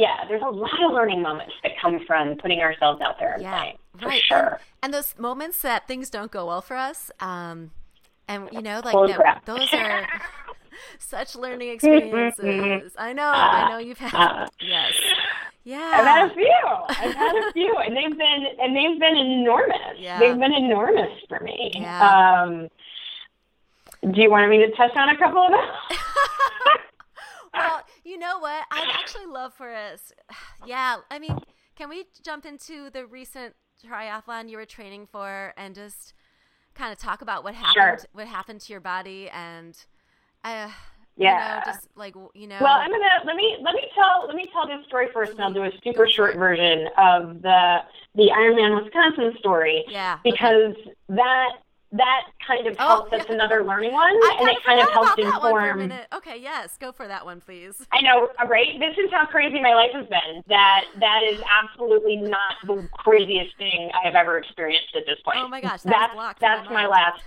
[0.00, 3.42] Yeah, there's a lot of learning moments that come from putting ourselves out there and
[3.42, 4.22] Yeah, playing, for right.
[4.22, 4.38] sure.
[4.38, 7.72] And, and those moments that things don't go well for us, um,
[8.28, 10.06] and you know, like that, those are
[11.00, 12.92] such learning experiences.
[12.96, 14.14] I know, I know you've had.
[14.14, 14.92] Uh, yes,
[15.64, 15.90] yeah.
[15.94, 16.62] I've had a few.
[16.90, 19.96] I've had a few, and they've been and they've been enormous.
[19.98, 20.20] Yeah.
[20.20, 21.72] They've been enormous for me.
[21.74, 22.42] Yeah.
[22.44, 22.68] Um,
[24.12, 25.66] do you want me to touch on a couple of them?
[27.52, 28.64] well, you know what?
[28.70, 30.12] I'd actually love for us.
[30.66, 31.38] Yeah, I mean,
[31.76, 33.54] can we jump into the recent
[33.86, 36.14] triathlon you were training for and just
[36.74, 38.00] kind of talk about what happened?
[38.00, 38.08] Sure.
[38.12, 39.76] What happened to your body and,
[40.44, 40.68] uh,
[41.16, 41.60] Yeah.
[41.60, 42.58] you know, just like you know.
[42.60, 45.40] Well, I'm gonna let me let me tell let me tell this story first, and
[45.42, 47.78] I'll do a super short version of the
[48.16, 50.18] the Ironman Wisconsin story yeah.
[50.20, 50.30] okay.
[50.30, 50.74] because
[51.08, 51.50] that
[51.92, 53.10] that kind of Oh, helped.
[53.10, 55.58] That's another learning one, I and it kind of forgot helped about that one for
[55.60, 56.00] a inform.
[56.14, 57.80] Okay, yes, go for that one, please.
[57.92, 58.78] I know, right?
[58.78, 60.42] This is how crazy my life has been.
[60.48, 65.38] That that is absolutely not the craziest thing I have ever experienced at this point.
[65.40, 67.22] Oh my gosh, that that's blocked from my that's my last.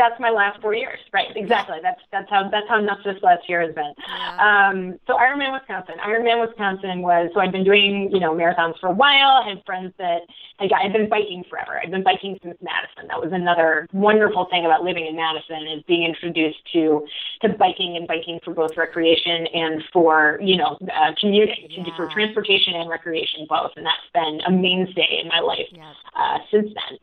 [0.00, 1.28] That's my last four years, right?
[1.36, 1.76] Exactly.
[1.82, 3.92] That's that's how that's how nuts this last year has been.
[3.98, 4.40] Yeah.
[4.40, 5.96] Um, so Ironman Wisconsin.
[6.02, 9.42] Ironman Wisconsin was so I'd been doing you know marathons for a while.
[9.44, 10.22] I had friends that
[10.58, 11.78] had got, I'd been biking forever.
[11.82, 13.08] I'd been biking since Madison.
[13.08, 17.06] That was another wonderful thing about living in Madison is being introduced to
[17.42, 22.08] to biking and biking for both recreation and for you know uh, commuting to, for
[22.08, 23.72] transportation and recreation both.
[23.76, 25.92] And that's been a mainstay in my life Yeah.
[26.16, 26.98] uh, since then.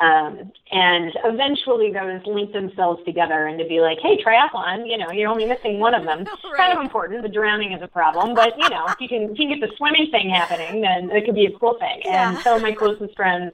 [0.00, 5.10] Um, and eventually those link themselves together and to be like, hey, triathlon, you know,
[5.12, 6.26] you're only missing one of them.
[6.44, 6.68] Right.
[6.68, 7.22] Kind of important.
[7.22, 9.60] The drowning is a problem, but you know, if you can, if you can get
[9.68, 12.00] the swimming thing happening, then it could be a cool thing.
[12.04, 12.30] Yeah.
[12.30, 13.52] And some of my closest friends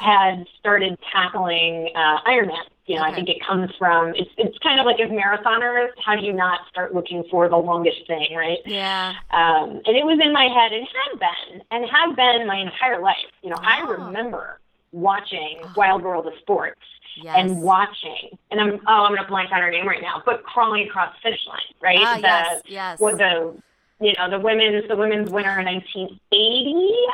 [0.00, 2.64] had started tackling uh, Ironman.
[2.86, 3.12] You know, Okay.
[3.12, 6.32] I think it comes from it's it's kind of like as marathoners, how do you
[6.32, 8.58] not start looking for the longest thing, right?
[8.66, 9.12] Yeah.
[9.30, 13.00] Um, and it was in my head and had been and have been my entire
[13.00, 13.16] life.
[13.42, 13.92] You know, I Oh.
[14.06, 14.58] remember
[14.92, 16.80] watching Wide World of Sports
[17.16, 17.36] Yes.
[17.36, 20.88] and watching, and I'm oh I'm gonna blank on her name right now, but crawling
[20.88, 21.98] across the finish line, right?
[22.00, 22.62] Ah, the yes.
[22.66, 23.00] Yes.
[23.00, 23.54] what the
[24.00, 26.18] you know the women's the women's winner in 1980,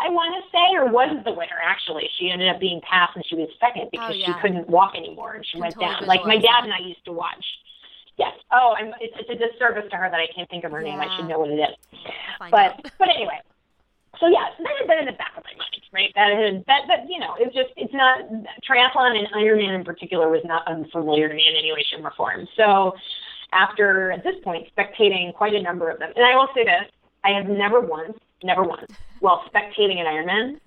[0.06, 2.08] I want to say, or was the winner actually?
[2.16, 5.34] She ended up being passed and she was second because Oh, she couldn't walk anymore
[5.34, 6.06] and she went totally down.
[6.06, 7.44] Like my dad and I used to watch.
[8.16, 8.34] Yes.
[8.50, 11.00] Oh, I'm, it's, it's a disservice to her that I can't think of her name.
[11.00, 11.74] I should know what it is.
[12.50, 12.90] But out.
[12.98, 13.40] but anyway,
[14.20, 16.12] so yeah, so that had been in the back of my mind, right?
[16.14, 18.20] That had that that you know, it's just it's not
[18.68, 22.12] triathlon and Ironman in particular was not unfamiliar to me in any way, shape, or
[22.16, 22.46] form.
[22.56, 22.94] So
[23.52, 26.90] after at this point spectating quite a number of them, and I will say this,
[27.24, 30.60] I have never once, never once, while spectating an Ironman,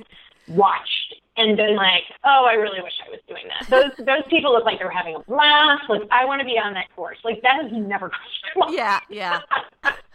[0.48, 3.70] watched and been like, oh, I really wish I was doing that.
[3.70, 5.90] Those those people look like they're having a blast.
[5.90, 7.18] Like I want to be on that course.
[7.24, 8.78] Like that has never crossed my mind.
[8.78, 9.00] Yeah.
[9.10, 9.40] Yeah.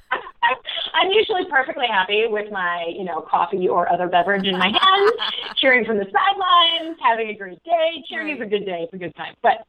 [0.95, 5.13] I'm usually perfectly happy with my, you know, coffee or other beverage in my hand,
[5.57, 8.05] cheering from the sidelines, having a great day.
[8.09, 9.35] Cheering is a good day, it's a good time.
[9.43, 9.67] But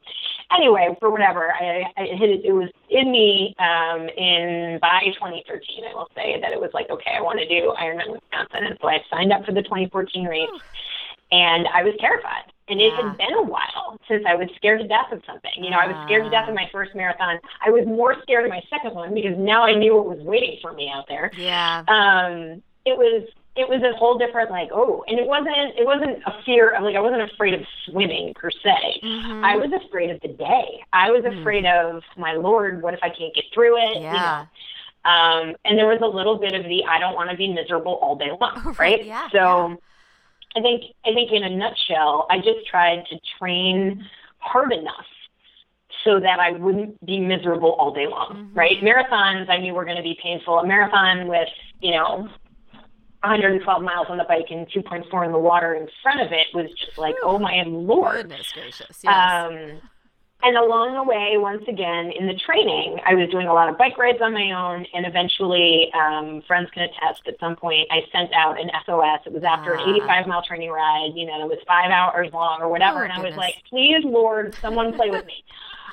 [0.51, 2.45] anyway, for whatever, I, I hit it.
[2.45, 5.85] It was in me um, in by 2013.
[5.89, 8.77] I will say that it was like, okay, I want to do Ironman Wisconsin, and
[8.81, 10.49] so I signed up for the 2014 race,
[11.31, 12.51] and I was terrified.
[12.69, 13.07] And it Yeah.
[13.09, 15.51] had been a while since I was scared to death of something.
[15.57, 17.39] You know, I was scared to death of my first marathon.
[17.65, 20.57] I was more scared of my second one because now I knew what was waiting
[20.61, 21.31] for me out there.
[21.37, 21.83] Yeah.
[21.87, 23.23] Um, it was
[23.55, 26.83] it was a whole different like oh, and it wasn't it wasn't a fear of
[26.83, 28.99] like I wasn't afraid of swimming per se.
[29.03, 29.43] Mhm.
[29.43, 30.83] I was afraid of the day.
[30.93, 31.39] I was Mm.
[31.39, 32.81] afraid of my lord.
[32.83, 33.95] What if I can't get through it?
[33.95, 34.13] You know?
[34.13, 34.45] Yeah.
[35.05, 37.93] Um, and there was a little bit of the I don't want to be miserable
[38.01, 39.05] all day long, Right, right?
[39.05, 39.77] yeah, so
[40.57, 44.03] I think I think in a nutshell, I just tried to train
[44.39, 45.05] hard enough
[46.03, 48.57] so that I wouldn't be miserable all day long, mm-hmm.
[48.57, 48.77] right?
[48.81, 50.59] Marathons I knew were going to be painful.
[50.59, 51.49] A marathon with,
[51.81, 52.29] you know,
[53.21, 56.69] 112 miles on the bike and 2.4 in the water in front of it was
[56.77, 58.29] just like, oh my lord.
[58.29, 58.99] Goodness gracious.
[59.03, 59.13] Yes.
[59.13, 59.81] Um,
[60.43, 63.77] and along the way, once again, in the training, I was doing a lot of
[63.77, 67.27] bike rides on my own, and eventually, um, friends can attest.
[67.27, 69.21] At some point, I sent out an SOS.
[69.25, 71.13] It was after an 85 mile training ride.
[71.15, 74.05] You know, it was five hours long or whatever, oh, and I was like, "Please,
[74.05, 75.43] Lord, someone play with me."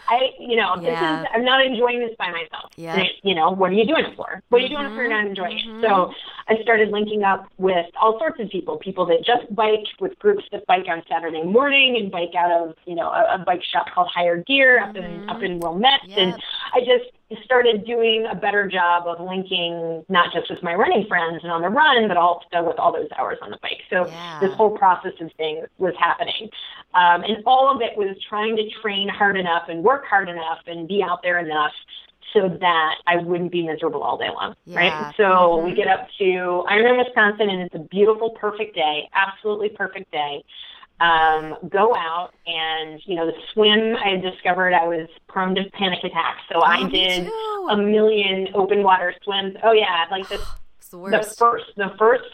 [0.08, 0.90] I, you know, yeah.
[0.90, 2.72] this is, I'm not enjoying this by myself.
[2.76, 3.04] Yeah.
[3.22, 4.42] you know, what are you doing it for?
[4.48, 4.92] What are you doing mm-hmm.
[4.92, 5.84] if you're not enjoying mm-hmm.
[5.84, 5.88] it?
[5.88, 6.12] So
[6.48, 10.44] I started linking up with all sorts of people, people that just bike with groups
[10.52, 13.86] that bike on Saturday morning and bike out of, you know, a, a bike shop
[13.94, 14.90] called Higher Gear mm-hmm.
[14.90, 16.00] up in, up in Wilmette.
[16.06, 16.18] Yep.
[16.18, 16.42] And
[16.74, 17.10] I just,
[17.44, 21.62] started doing a better job of linking not just with my running friends and on
[21.62, 23.80] the run, but also with all those hours on the bike.
[23.90, 24.38] So yeah.
[24.40, 26.50] this whole process of things was happening.
[26.94, 30.58] Um, and all of it was trying to train hard enough and work hard enough
[30.66, 31.72] and be out there enough
[32.32, 34.78] so that I wouldn't be miserable all day long, yeah.
[34.78, 35.14] right?
[35.16, 35.66] So mm-hmm.
[35.66, 40.44] we get up to Ironman, Wisconsin, and it's a beautiful, perfect day, absolutely perfect day
[41.00, 43.96] um, go out and you know the swim.
[43.96, 47.28] I discovered I was prone to panic attacks so oh, I did
[47.70, 49.56] a million open water swims.
[49.62, 50.38] Oh yeah like the,
[50.90, 52.24] the, the first the first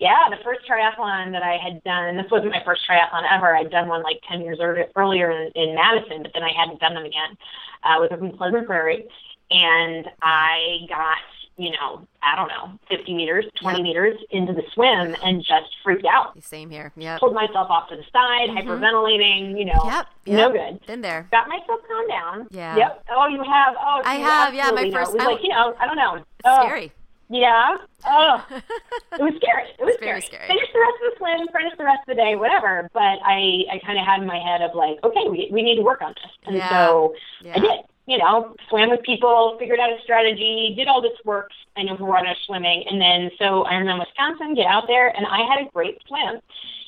[0.00, 2.06] yeah the first triathlon that I had done.
[2.06, 3.54] And this wasn't my first triathlon ever.
[3.56, 4.58] I'd done one like 10 years
[4.96, 7.36] earlier in, in Madison but then I hadn't done them again
[7.84, 9.06] uh, was up in Pleasant Prairie.
[9.50, 11.18] And I got
[11.56, 13.82] you know, I don't know, 50 meters, 20 yep.
[13.84, 16.42] meters into the swim and just freaked out.
[16.42, 16.92] Same here.
[16.96, 17.18] Yeah.
[17.18, 18.68] Pulled myself off to the side, mm-hmm.
[18.68, 20.06] hyperventilating, you know, yep.
[20.24, 20.36] Yep.
[20.36, 20.86] no good.
[20.86, 21.28] Been there.
[21.30, 22.48] Got myself calmed down.
[22.50, 22.76] Yeah.
[22.76, 23.04] Yep.
[23.10, 23.74] Oh, you have.
[23.78, 24.54] Oh, I have.
[24.54, 24.70] Yeah.
[24.70, 25.12] My first.
[25.12, 26.14] Was I, like, you know, I don't know.
[26.16, 26.64] It's oh.
[26.64, 26.92] scary.
[27.30, 27.76] Yeah.
[28.06, 29.68] Oh, it was scary.
[29.78, 30.20] It was scary.
[30.20, 30.48] scary.
[30.48, 32.90] Finished the rest of the swim, finished the rest of the day, whatever.
[32.92, 35.76] But I, I kind of had in my head of like, okay, we, we need
[35.76, 36.68] to work on this, and yeah.
[36.68, 37.52] so yeah.
[37.54, 41.50] I did you know, swam with people, figured out a strategy, did all this work.
[41.76, 42.84] I know who are swimming.
[42.90, 46.40] And then so I remember Wisconsin, get out there, and I had a great swim.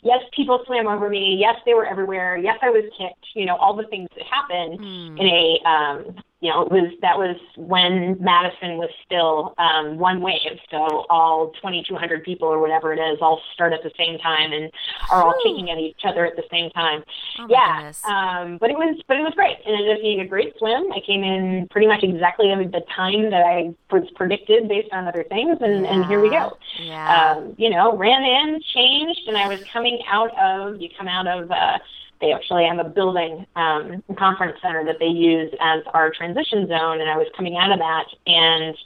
[0.03, 1.37] Yes, people swam over me.
[1.39, 2.37] Yes, they were everywhere.
[2.37, 3.27] Yes, I was kicked.
[3.35, 5.21] You know, all the things that happen mm.
[5.21, 10.21] in a um, you know, it was that was when Madison was still um, one
[10.21, 10.59] wave.
[10.73, 14.69] So all 2,200 people or whatever it is all start at the same time and
[15.13, 17.05] are all kicking at each other at the same time.
[17.39, 19.57] Oh yeah, um, but it was but it was great.
[19.65, 20.93] And it ended up being a great swim.
[20.93, 25.23] I came in pretty much exactly the time that I was predicted based on other
[25.23, 25.95] things, and, yeah.
[25.95, 26.59] and here we go.
[26.81, 27.37] Yeah.
[27.37, 31.29] Um, you know, ran in, changed, and I was coming out of you come out
[31.29, 31.53] of.
[31.53, 31.79] Uh,
[32.23, 37.01] they actually have a building um, conference center that they use as our transition zone,
[37.01, 38.77] and I was coming out of that and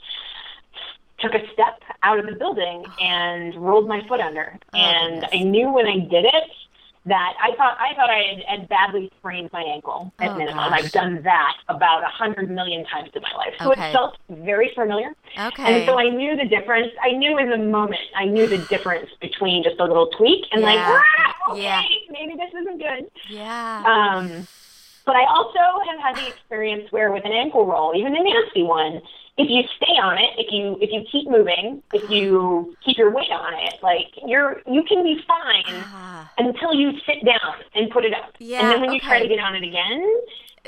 [1.19, 4.57] took a step out of the building and rolled my foot under.
[4.73, 5.29] Oh, and goodness.
[5.33, 6.51] I knew when I did it
[7.07, 10.69] that I thought I thought I had, had badly sprained my ankle at oh, minimum.
[10.69, 10.83] Gosh.
[10.83, 13.89] I've done that about a hundred million times in my life, so okay.
[13.89, 15.13] it felt very familiar.
[15.37, 15.79] Okay.
[15.79, 16.91] And so I knew the difference.
[17.01, 18.01] I knew in the moment.
[18.15, 20.67] I knew the difference between just a little tweak and yeah.
[20.67, 21.81] like, ah, okay, yeah.
[22.09, 23.09] maybe this isn't good.
[23.29, 23.83] Yeah.
[23.85, 24.47] Um,
[25.05, 28.63] but I also have had the experience where with an ankle roll, even a nasty
[28.63, 29.01] one,
[29.37, 33.11] if you stay on it, if you if you keep moving, if you keep your
[33.11, 37.91] weight on it, like you're you can be fine uh, until you sit down and
[37.91, 38.33] put it up.
[38.39, 38.95] Yeah, and then when okay.
[38.95, 40.01] you try to get on it again,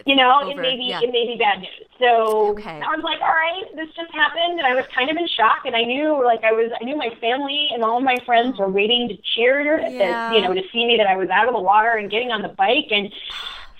[0.05, 0.51] you know, Over.
[0.51, 1.01] it may be yeah.
[1.01, 1.87] it may be bad news.
[1.97, 2.79] So okay.
[2.79, 5.65] I was like, all right, this just happened, and I was kind of in shock,
[5.65, 8.59] and I knew like I was I knew my family and all of my friends
[8.59, 10.29] were waiting to cheer, yeah.
[10.29, 12.31] to, you know, to see me that I was out of the water and getting
[12.31, 13.11] on the bike and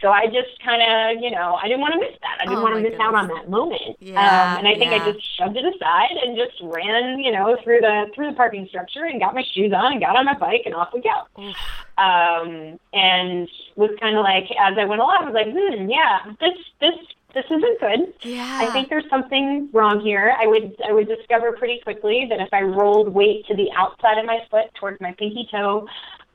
[0.02, 2.38] so I just kind of, you know, I didn't want to miss that.
[2.42, 3.08] I didn't oh want to miss goodness.
[3.08, 3.98] out on that moment.
[4.00, 5.04] Yeah, um, and I think yeah.
[5.04, 8.68] I just shoved it aside and just ran, you know, through the through the parking
[8.68, 11.44] structure and got my shoes on and got on my bike and off we go.
[11.98, 16.34] Um, and was kind of like as I went along, I was like, hmm, yeah,
[16.40, 16.96] this this
[17.34, 18.14] this isn't good.
[18.24, 18.60] Yeah.
[18.62, 20.36] I think there's something wrong here.
[20.40, 24.18] I would I would discover pretty quickly that if I rolled weight to the outside
[24.18, 25.88] of my foot towards my pinky toe,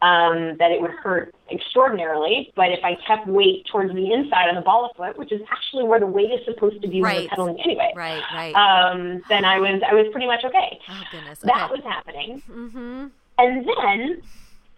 [0.05, 2.53] um, that it would hurt extraordinarily.
[2.55, 5.41] But if I kept weight towards the inside of the ball of foot, which is
[5.51, 7.15] actually where the weight is supposed to be right.
[7.15, 10.79] when you're pedaling anyway, right, right, um, then I was I was pretty much okay.
[10.91, 11.53] Oh goodness, okay.
[11.55, 12.43] that was happening.
[12.51, 13.07] Mm-hmm.
[13.39, 14.23] And then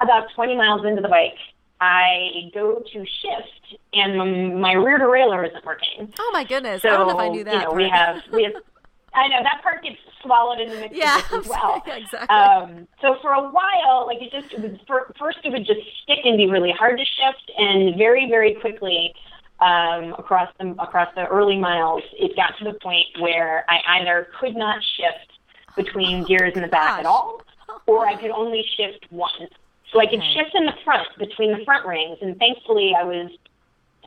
[0.01, 1.37] about 20 miles into the bike,
[1.81, 6.13] I go to shift and my rear derailleur isn't working.
[6.19, 6.83] Oh my goodness!
[6.83, 7.53] So, I don't know if I knew that.
[7.53, 8.55] You know, we have we have
[9.17, 11.83] I know that part gets swallowed in the mix yeah, as well.
[11.87, 12.37] Yeah, exactly.
[12.37, 15.81] Um, so for a while, like it just it was for, first it would just
[16.03, 19.15] stick and be really hard to shift, and very very quickly
[19.61, 24.29] um, across the across the early miles, it got to the point where I either
[24.39, 25.33] could not shift
[25.77, 27.41] between oh, gears in the back at all,
[27.87, 29.51] or I could only shift once.
[29.93, 33.31] So I could shift in the front between the front rings, and thankfully I was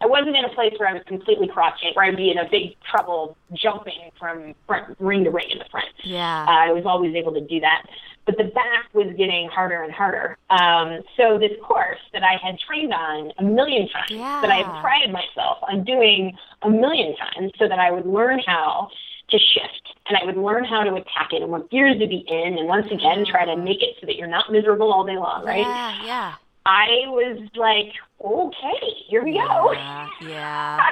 [0.02, 2.50] I wasn't in a place where I was completely shaped, where I'd be in a
[2.50, 5.88] big trouble jumping from front, ring to ring in the front.
[6.04, 6.46] Yeah.
[6.48, 7.84] Uh, I was always able to do that.
[8.26, 10.38] But the back was getting harder and harder.
[10.50, 14.42] Um, so this course that I had trained on a million times, Yeah.
[14.42, 18.40] that I had prided myself on doing a million times so that I would learn
[18.46, 18.90] how
[19.30, 22.24] to shift and I would learn how to attack it and what gears to be
[22.28, 25.18] in and once again try to make it so that you're not miserable all day
[25.18, 25.60] long, right?
[25.60, 26.34] Yeah, yeah.
[26.66, 27.94] I was like,
[28.24, 29.72] okay, here we go.
[29.72, 30.90] Yeah, yeah.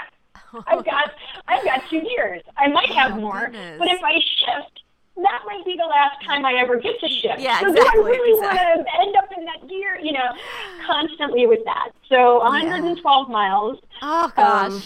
[0.65, 1.11] I've got
[1.47, 2.41] I've got two years.
[2.57, 3.77] I might have Oh, more, goodness.
[3.79, 4.81] but if I shift,
[5.17, 7.39] that might be the last time I ever get to shift.
[7.39, 8.67] Yeah, so exactly, do I really exactly.
[8.75, 9.99] want to end up in that gear?
[10.01, 10.29] You know,
[10.85, 11.89] constantly with that.
[12.09, 13.77] So 112 miles.
[14.01, 14.71] Oh gosh.
[14.71, 14.81] Um,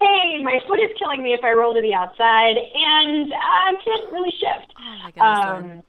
[0.00, 4.10] Hey, my foot is killing me if I roll to the outside, and I can't
[4.12, 4.74] really shift.
[4.76, 5.76] oh my goodness.
[5.78, 5.82] Um,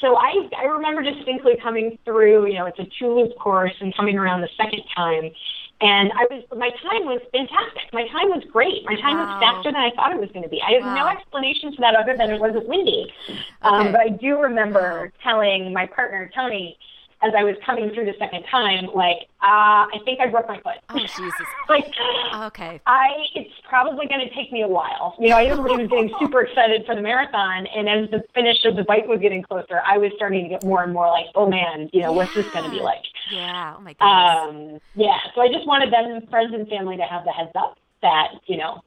[0.00, 2.46] so I I remember distinctly coming through.
[2.46, 5.30] You know, it's a two loop course, and coming around the second time,
[5.80, 7.92] and I was my time was fantastic.
[7.92, 8.84] My time was great.
[8.84, 9.26] My time Wow.
[9.26, 10.60] was faster than I thought it was going to be.
[10.62, 13.12] I have no explanation for that other than it wasn't windy.
[13.62, 16.78] Um, but I do remember telling my partner Tony
[17.22, 20.60] as I was coming through the second time, like, uh, I think I broke my
[20.60, 20.78] foot.
[20.90, 21.32] oh Jesus.
[21.68, 21.86] like.
[22.34, 22.80] Okay.
[22.86, 25.14] I it's probably going to take me a while.
[25.18, 28.76] You know, everybody was getting super excited for the marathon, and as the finish of
[28.76, 31.48] the bike was getting closer, I was starting to get more and more like, oh
[31.48, 33.02] man, you know, what's this going to be like?
[33.30, 33.74] Yeah.
[33.76, 34.74] Oh my goodness.
[34.74, 35.18] Um, yeah.
[35.34, 38.56] So I just wanted them, friends and family, to have the heads up that you
[38.56, 38.82] know,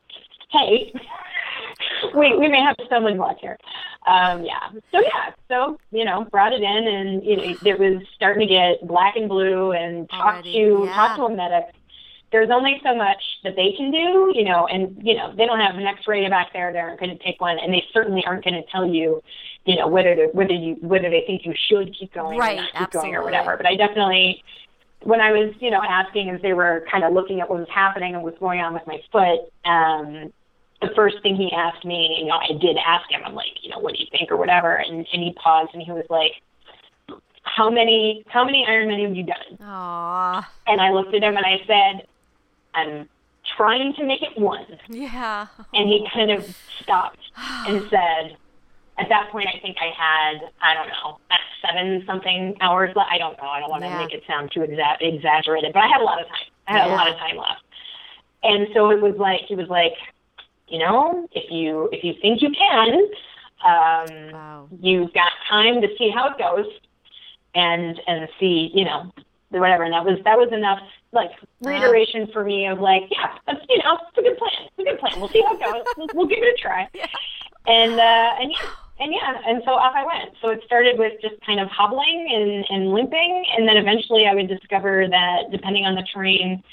[0.51, 0.93] hey,
[2.15, 3.57] we we may have someone watch here.
[4.07, 4.69] Um, yeah.
[4.91, 5.31] So yeah.
[5.47, 9.15] So you know, brought it in, and you know, it was starting to get black
[9.15, 10.93] and blue, and talk Already, to yeah.
[10.93, 11.73] talk to a medic.
[12.31, 15.59] There's only so much that they can do, you know, and you know they don't
[15.59, 16.73] have an X-ray back there.
[16.73, 19.21] They aren't going to take one, and they certainly aren't going to tell you,
[19.65, 22.73] you know, whether whether you whether they think you should keep going Right, or not
[22.73, 23.55] keep going or whatever.
[23.57, 24.43] But I definitely
[25.05, 27.67] when I was, you know, asking as they were kind of looking at what was
[27.73, 30.33] happening and what's going on with my foot, um,
[30.81, 33.69] the first thing he asked me, you know, I did ask him, I'm like, you
[33.69, 36.31] know, what do you think or whatever, and, and he paused and he was like,
[37.43, 39.57] how many, how many Ironman have you done?
[39.61, 40.49] Aw.
[40.67, 42.07] And I looked at him and I said,
[42.73, 43.07] I'm
[43.55, 44.65] trying to make it one.
[44.89, 45.47] Yeah.
[45.73, 46.43] And he kind of
[46.81, 48.35] stopped and said,
[48.97, 51.19] at that point, I think I had, I don't know,
[51.61, 53.09] seven something hours left.
[53.11, 53.47] I don't know.
[53.47, 53.97] I don't want to Yeah.
[53.99, 56.47] make it sound too exa- exaggerated, but I had a lot of time.
[56.67, 56.93] I had Yeah.
[56.93, 57.61] a lot of time left.
[58.43, 59.93] And so it was like, he was like,
[60.67, 62.93] you know, if you, if you think you can,
[63.63, 64.67] um, Wow.
[64.81, 66.65] you've got time to see how it goes
[67.53, 69.11] and, and see, you know,
[69.49, 69.83] whatever.
[69.83, 70.79] And that was, that was enough,
[71.11, 74.69] like, reiteration for me of like, yeah, that's, you know, it's a good plan.
[74.77, 75.19] It's a good plan.
[75.19, 75.85] We'll see how it goes.
[75.97, 76.89] We'll, we'll give it a try
[77.67, 80.35] and uh, and yeah, and yeah, and so off I went.
[80.41, 84.35] So it started with just kind of hobbling and, and limping, and then eventually I
[84.35, 86.63] would discover that depending on the terrain,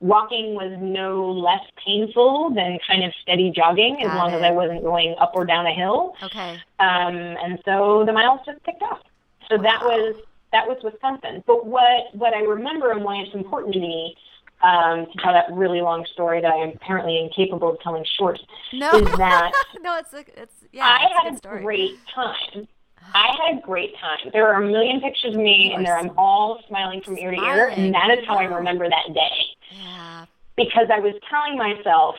[0.00, 4.42] walking was no less painful than kind of steady jogging, as Got long as.
[4.42, 6.14] I wasn't going up or down a hill.
[6.22, 6.52] Okay.
[6.78, 9.02] Um, and so the miles just picked up.
[9.48, 10.16] So that was
[10.52, 11.44] that was Wisconsin.
[11.46, 14.16] But what what I remember and why it's important to me
[14.62, 18.38] um, to tell that really long story that I am apparently incapable of telling short
[18.72, 18.90] No.
[18.92, 20.84] is that no, it's a, it's yeah.
[20.86, 22.68] I a had good a great time.
[23.14, 24.30] I had a great time.
[24.32, 27.36] There are a million pictures of me, and there I'm all smiling from ear to
[27.36, 30.26] ear, and that is how I remember that day Yeah.
[30.56, 32.16] because I was telling myself.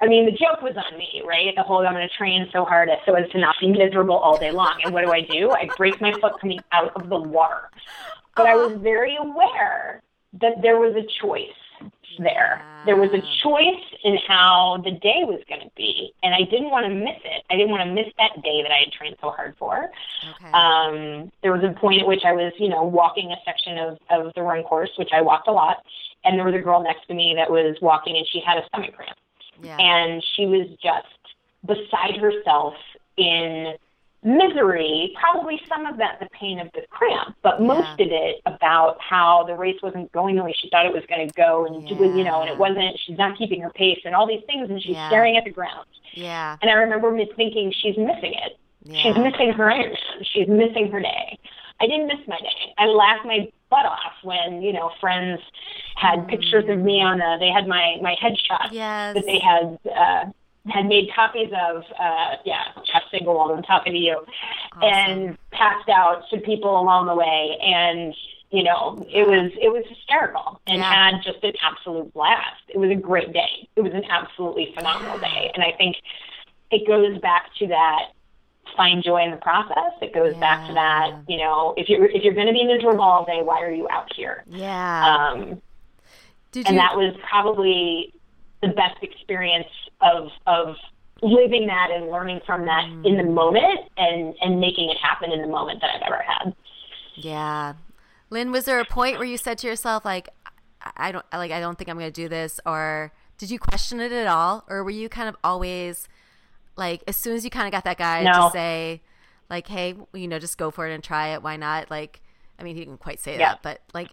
[0.00, 1.52] I mean, the joke was on me, right?
[1.56, 4.16] The whole I'm going to train so hard as so as to not be miserable
[4.16, 4.78] all day long.
[4.84, 5.50] And what do I do?
[5.50, 7.68] I break my foot coming out of the water.
[8.36, 10.00] But I was very aware
[10.34, 11.50] that there was a choice
[12.18, 12.62] there.
[12.86, 16.70] There was a choice in how the day was going to be, and I didn't
[16.70, 17.44] want to miss it.
[17.50, 19.90] I didn't want to miss that day that I had trained so hard for.
[20.36, 20.52] Okay.
[20.52, 23.98] Um, there was a point at which I was, you know, walking a section of,
[24.10, 25.84] of the run course, which I walked a lot,
[26.24, 28.66] and there was a girl next to me that was walking, and she had a
[28.66, 29.18] stomach cramp,
[29.62, 29.76] yeah.
[29.78, 31.06] and she was just
[31.64, 32.74] beside herself
[33.16, 33.74] in
[34.24, 38.96] misery, probably some of that the pain of the cramp, but most of it about
[39.00, 41.82] how the race wasn't going the way she thought it was going to go, and
[41.98, 42.98] was, you know, and it wasn't.
[43.06, 45.08] She's not keeping her pace, and all these things, and she's Yeah.
[45.08, 45.86] staring at the ground.
[46.14, 46.56] yeah.
[46.62, 48.58] And I remember me thinking, she's missing it.
[48.90, 49.96] She's missing her Ironman.
[50.32, 51.38] She's missing her day.
[51.80, 52.74] I didn't miss my day.
[52.78, 55.40] I laughed my butt off when you know friends
[55.96, 57.36] had pictures of me on the.
[57.38, 59.14] They had my my headshot Yes.
[59.14, 60.24] that they had uh,
[60.70, 61.84] had made copies of.
[61.98, 64.24] Uh, yeah, Jeff Singlewald on top of you,
[64.82, 67.58] and passed out to people along the way.
[67.62, 68.14] And
[68.50, 71.12] you know, it was it was hysterical and Yeah.
[71.12, 72.62] had just an absolute blast.
[72.68, 73.68] It was a great day.
[73.76, 75.96] It was an absolutely phenomenal day, and I think
[76.70, 78.12] it goes back to that
[78.76, 79.92] find joy in the process.
[80.00, 83.02] It goes back to that, you know, if you're if you're going to be miserable
[83.02, 84.44] all day, why are you out here?
[84.46, 85.28] Yeah.
[85.32, 85.60] Um,
[86.52, 86.80] Did and you...
[86.80, 88.14] that was probably
[88.62, 89.68] the best experience
[90.00, 90.76] of of
[91.22, 93.04] living that and learning from that mm.
[93.06, 96.54] in the moment and and making it happen in the moment that I've ever had.
[97.16, 97.74] Yeah.
[98.30, 100.28] Lynn, was there a point where you said to yourself like
[100.96, 104.00] I don't like I don't think I'm going to do this or did you question
[104.00, 106.08] it at all or were you kind of always
[106.76, 108.32] like as soon as you kind of got that guy no.
[108.32, 109.00] to say
[109.50, 111.90] like hey, you know, just go for it and try it, why not?
[111.90, 112.20] Like
[112.58, 113.50] I mean, he didn't quite say yeah.
[113.50, 114.10] that, but like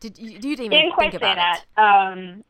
[0.00, 1.60] did you, you didn't even didn't think about that.
[1.60, 1.80] it?
[1.80, 2.44] Um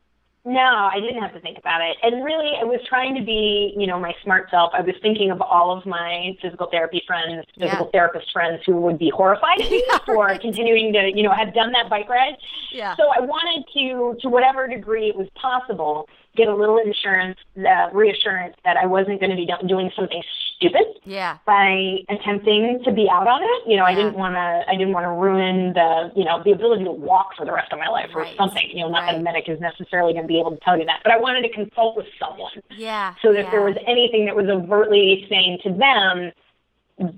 [0.45, 1.95] no, I didn't have to think about it.
[2.03, 4.71] And really, I was trying to be, you know, my smart self.
[4.73, 7.91] I was thinking of all of my physical therapy friends, physical yeah.
[7.91, 11.89] therapist friends who would be horrified me for continuing to, you know, have done that
[11.89, 12.35] bike ride.
[12.73, 12.93] Yeah.
[12.97, 17.89] So I wanted to, to whatever degree it was possible, get a little insurance, uh,
[17.93, 20.23] reassurance that I wasn't going to be doing something
[20.55, 20.85] stupid.
[21.03, 21.37] Yeah.
[21.45, 23.91] By attempting to be out on it, you know, yeah.
[23.91, 24.63] I didn't want to.
[24.67, 27.71] I didn't want to ruin the, you know, the ability to walk for the rest
[27.71, 28.31] of my life right.
[28.31, 28.69] or something.
[28.71, 29.13] You know, not right.
[29.13, 31.19] that a medic is necessarily going to be able to tell you that, but I
[31.19, 32.61] wanted to consult with someone.
[32.71, 33.15] Yeah.
[33.21, 33.45] So that yeah.
[33.45, 36.31] if there was anything that was overtly saying to them,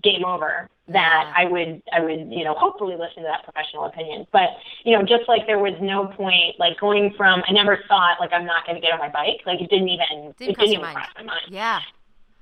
[0.02, 4.28] game over that I would I would you know hopefully listen to that professional opinion.
[4.32, 4.50] But
[4.84, 8.32] you know just like there was no point like going from I never thought like
[8.34, 10.72] I'm not going to get on my bike like it didn't even didn't it didn't
[10.74, 10.96] even mind.
[10.98, 11.42] cross my mind.
[11.50, 11.80] Yeah.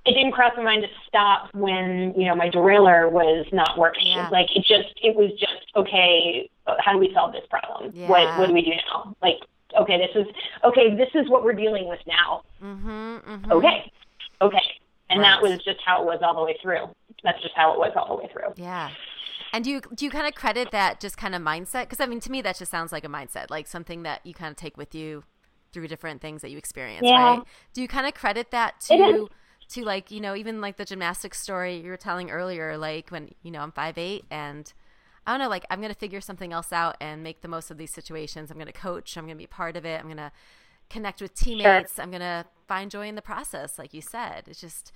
[0.05, 4.07] It didn't cross my mind to stop when you know my derailleur was not working.
[4.07, 4.27] Yeah.
[4.29, 6.49] Like it just it was just okay.
[6.79, 7.91] How do we solve this problem?
[7.95, 8.09] Yeah.
[8.09, 9.15] What what do we do now?
[9.21, 9.37] Like
[9.79, 10.27] okay this is
[10.65, 12.43] okay this is what we're dealing with now.
[12.61, 13.51] Mm-hmm, mm-hmm.
[13.53, 13.91] Okay
[14.41, 14.59] okay
[15.09, 15.29] and Right.
[15.29, 16.89] that was just how it was all the way through.
[17.23, 18.53] That's just how it was all the way through.
[18.55, 18.89] Yeah.
[19.53, 21.81] And do you do you kind of credit that just kind of mindset?
[21.83, 24.33] Because I mean, to me, that just sounds like a mindset, like something that you
[24.33, 25.23] kind of take with you
[25.71, 27.37] through different things that you experience, Yeah.
[27.37, 27.43] right?
[27.73, 29.29] Do you kind of credit that to
[29.69, 33.29] to like you know even like the gymnastics story you were telling earlier, like when
[33.43, 34.71] you know I'm five eight and
[35.25, 37.77] I don't know, like I'm gonna figure something else out and make the most of
[37.77, 38.51] these situations.
[38.51, 39.15] I'm gonna coach.
[39.17, 39.99] I'm gonna be part of it.
[40.01, 40.31] I'm gonna
[40.89, 41.97] connect with teammates.
[41.99, 44.43] I'm gonna find joy in the process, like you said.
[44.47, 44.91] It's just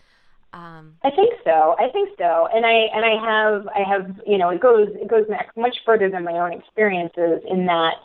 [0.54, 1.76] um, I think so.
[1.80, 2.48] I think so.
[2.54, 5.78] And I and I have I have you know it goes it goes back much
[5.86, 7.96] further than my own experiences in that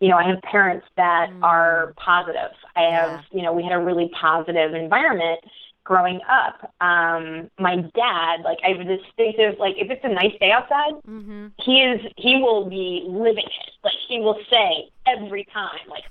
[0.00, 1.42] you know I have parents that Mm.
[1.42, 2.52] are positive.
[2.76, 3.22] I have Yeah.
[3.32, 5.40] you know we had a really positive environment
[5.86, 6.74] growing up.
[6.80, 10.94] Um, my dad like I have a distinctive like if it's a nice day outside,
[11.06, 13.70] hmm he is he will be living it.
[13.82, 16.04] Like he will say every time, like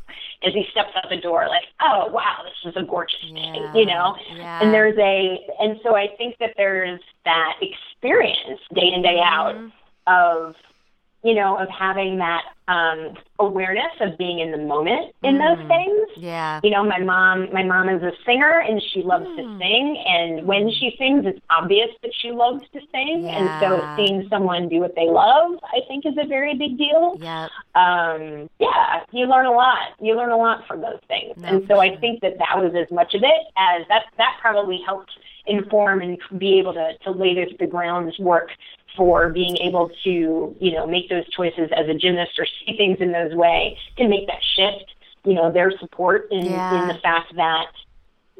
[0.43, 3.53] as he steps out the door, like, "Oh wow, this is a gorgeous Yeah.
[3.53, 4.15] day," you know.
[4.35, 4.59] Yeah.
[4.63, 9.55] And there's a, and so I think that there's that experience day in day out
[9.55, 9.71] Mhm.
[10.07, 10.55] of,
[11.25, 15.67] you know, of having that um, awareness of being in the moment in those Mm.
[15.67, 16.07] things.
[16.17, 16.59] Yeah.
[16.63, 19.59] You know, my mom, my mom is a singer and she loves to Mm.
[19.59, 19.85] sing.
[20.15, 23.25] And when she sings, it's obvious that she loves to sing.
[23.25, 23.37] Yeah.
[23.37, 27.17] And so seeing someone do what they love, I think, is a very big deal
[27.19, 27.49] Yep.
[27.75, 29.89] um, yeah, you learn a lot.
[29.99, 32.73] You learn a lot from those things, No, and so I think that that was
[32.75, 34.03] as much of it as that.
[34.17, 35.11] That probably helped
[35.45, 38.49] inform and be able to to lay the, the groundwork
[38.95, 42.97] for being able to you know make those choices as a gymnast or see things
[42.99, 44.91] in those way to make that shift.
[45.23, 46.73] You know, their support in Yeah.
[46.81, 47.67] in the fact that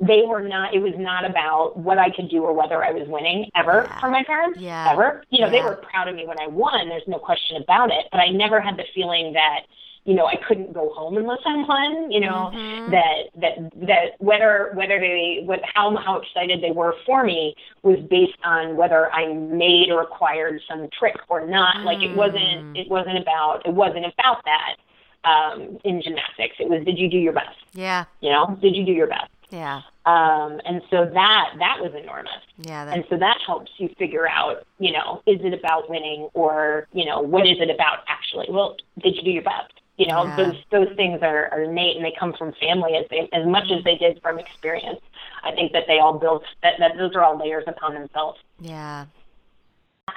[0.02, 3.08] they were not it was not about what I could do or whether I was
[3.08, 4.00] winning ever Yeah.
[4.00, 4.90] for my parents Yeah.
[4.92, 7.92] ever you know they were proud of me when I won there's no question about
[7.92, 9.62] it but I never had the feeling that
[10.06, 12.92] you know I couldn't go home unless I won you know Mhm.
[12.92, 18.00] that that that whether whether they what how how excited they were for me was
[18.10, 22.16] based on whether I made or acquired some trick or not like it Mm.
[22.16, 24.76] wasn't it wasn't about it wasn't about that
[25.24, 28.06] um in gymnastics it was did you do your best Yeah.
[28.22, 29.82] you know did you do your best Yeah.
[30.06, 32.42] um, and so that that was enormous.
[32.58, 32.86] Yeah.
[32.86, 36.88] That, And so that helps you figure out, you know, is it about winning or,
[36.94, 38.48] you know, what is it about actually?
[38.50, 39.74] Well, did you do your best?
[39.98, 40.36] You know, Yeah.
[40.36, 43.72] those those things are, are innate and they come from family as they as much
[43.72, 45.00] as they did from experience.
[45.44, 48.40] I think that they all build that, that those are all layers upon themselves.
[48.60, 49.06] yeah.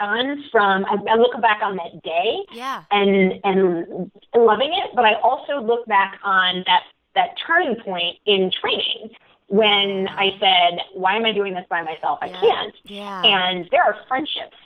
[0.01, 2.83] On from I, I look back on that day Yeah.
[2.91, 6.83] and and loving it, but I also look back on that
[7.15, 9.11] that turning point in training
[9.47, 12.19] when I said, "Why am I doing this by myself?
[12.21, 12.41] I Yeah.
[12.41, 13.23] can't." Yeah.
[13.25, 14.57] And there are friendships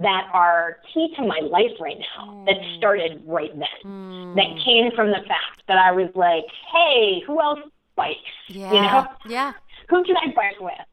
[0.00, 2.76] that are key to my life right now that Mm.
[2.78, 3.68] started right then.
[3.84, 4.34] Mm.
[4.36, 7.60] That came from the fact that I was like, "Hey, who else
[7.96, 8.18] bikes?
[8.48, 8.72] yeah.
[8.72, 9.52] You know, Yeah.
[9.88, 10.86] who can I bike with?"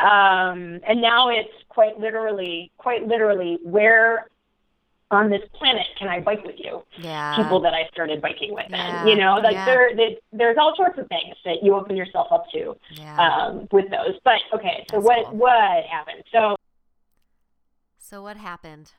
[0.00, 4.28] Um, and now it's quite literally, quite literally, where
[5.10, 6.82] on this planet can I bike with you?
[6.98, 7.36] Yeah.
[7.36, 8.66] people that I started biking with.
[8.70, 9.64] Yeah, Then you know, like yeah.
[9.66, 12.74] there, there, there's all sorts of things that you open yourself up to
[13.22, 14.18] um, with those.
[14.24, 15.36] But okay, so That's what cool.
[15.36, 16.24] what happened?
[16.32, 16.56] So
[18.06, 18.92] So, what happened?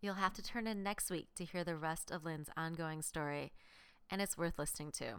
[0.00, 3.52] You'll have to turn in next week to hear the rest of Lynn's ongoing story.
[4.08, 5.16] and it's worth listening to.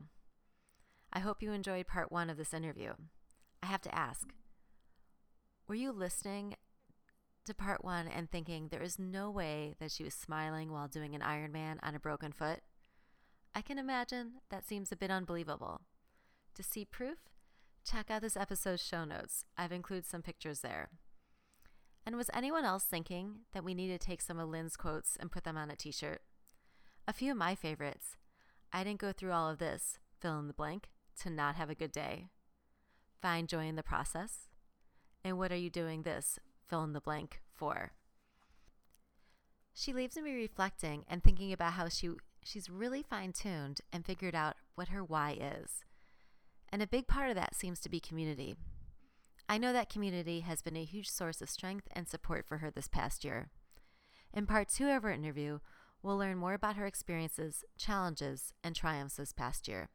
[1.11, 2.93] I hope you enjoyed part one of this interview.
[3.61, 4.29] I have to ask
[5.67, 6.55] were you listening
[7.43, 11.13] to part one and thinking there is no way that she was smiling while doing
[11.13, 12.61] an Ironman on a broken foot?
[13.53, 15.81] I can imagine that seems a bit unbelievable.
[16.55, 17.17] To see proof,
[17.85, 19.43] check out this episode's show notes.
[19.57, 20.87] I've included some pictures there.
[22.07, 25.29] And was anyone else thinking that we need to take some of Lynn's quotes and
[25.29, 26.21] put them on a t shirt?
[27.05, 28.15] A few of my favorites.
[28.71, 30.87] I didn't go through all of this, fill in the blank,
[31.21, 32.27] to not have a good day.
[33.21, 34.47] Find joy in the process.
[35.21, 36.39] And what are you doing this,
[36.69, 37.91] fill in the blank, for?
[39.73, 44.33] She leaves me reflecting and thinking about how she, she's really fine tuned and figured
[44.33, 45.83] out what her why is.
[46.71, 48.55] And a big part of that seems to be community.
[49.49, 52.69] I know that community has been a huge source of strength and support for her
[52.69, 53.49] this past year.
[54.33, 55.59] In part two of our interview,
[56.03, 59.89] we'll learn more about her experiences, challenges, and triumphs this past year.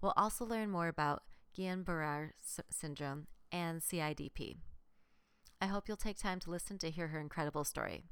[0.00, 1.22] We'll also learn more about
[1.56, 2.32] Guillain Barre
[2.70, 4.58] syndrome and CIDP.
[5.60, 8.04] I hope you'll take time to listen to hear her incredible story.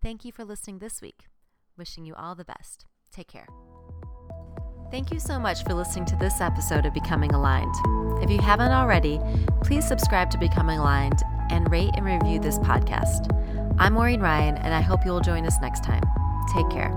[0.00, 1.24] Thank you for listening this week.
[1.76, 2.86] Wishing you all the best.
[3.12, 3.48] Take care.
[4.90, 7.72] Thank you so much for listening to this episode of Becoming Aligned.
[8.24, 9.20] If you haven't already,
[9.62, 13.30] please subscribe to Becoming Aligned and rate and review this podcast.
[13.78, 16.02] I'm Maureen Ryan, and I hope you will join us next time.
[16.52, 16.90] Take care.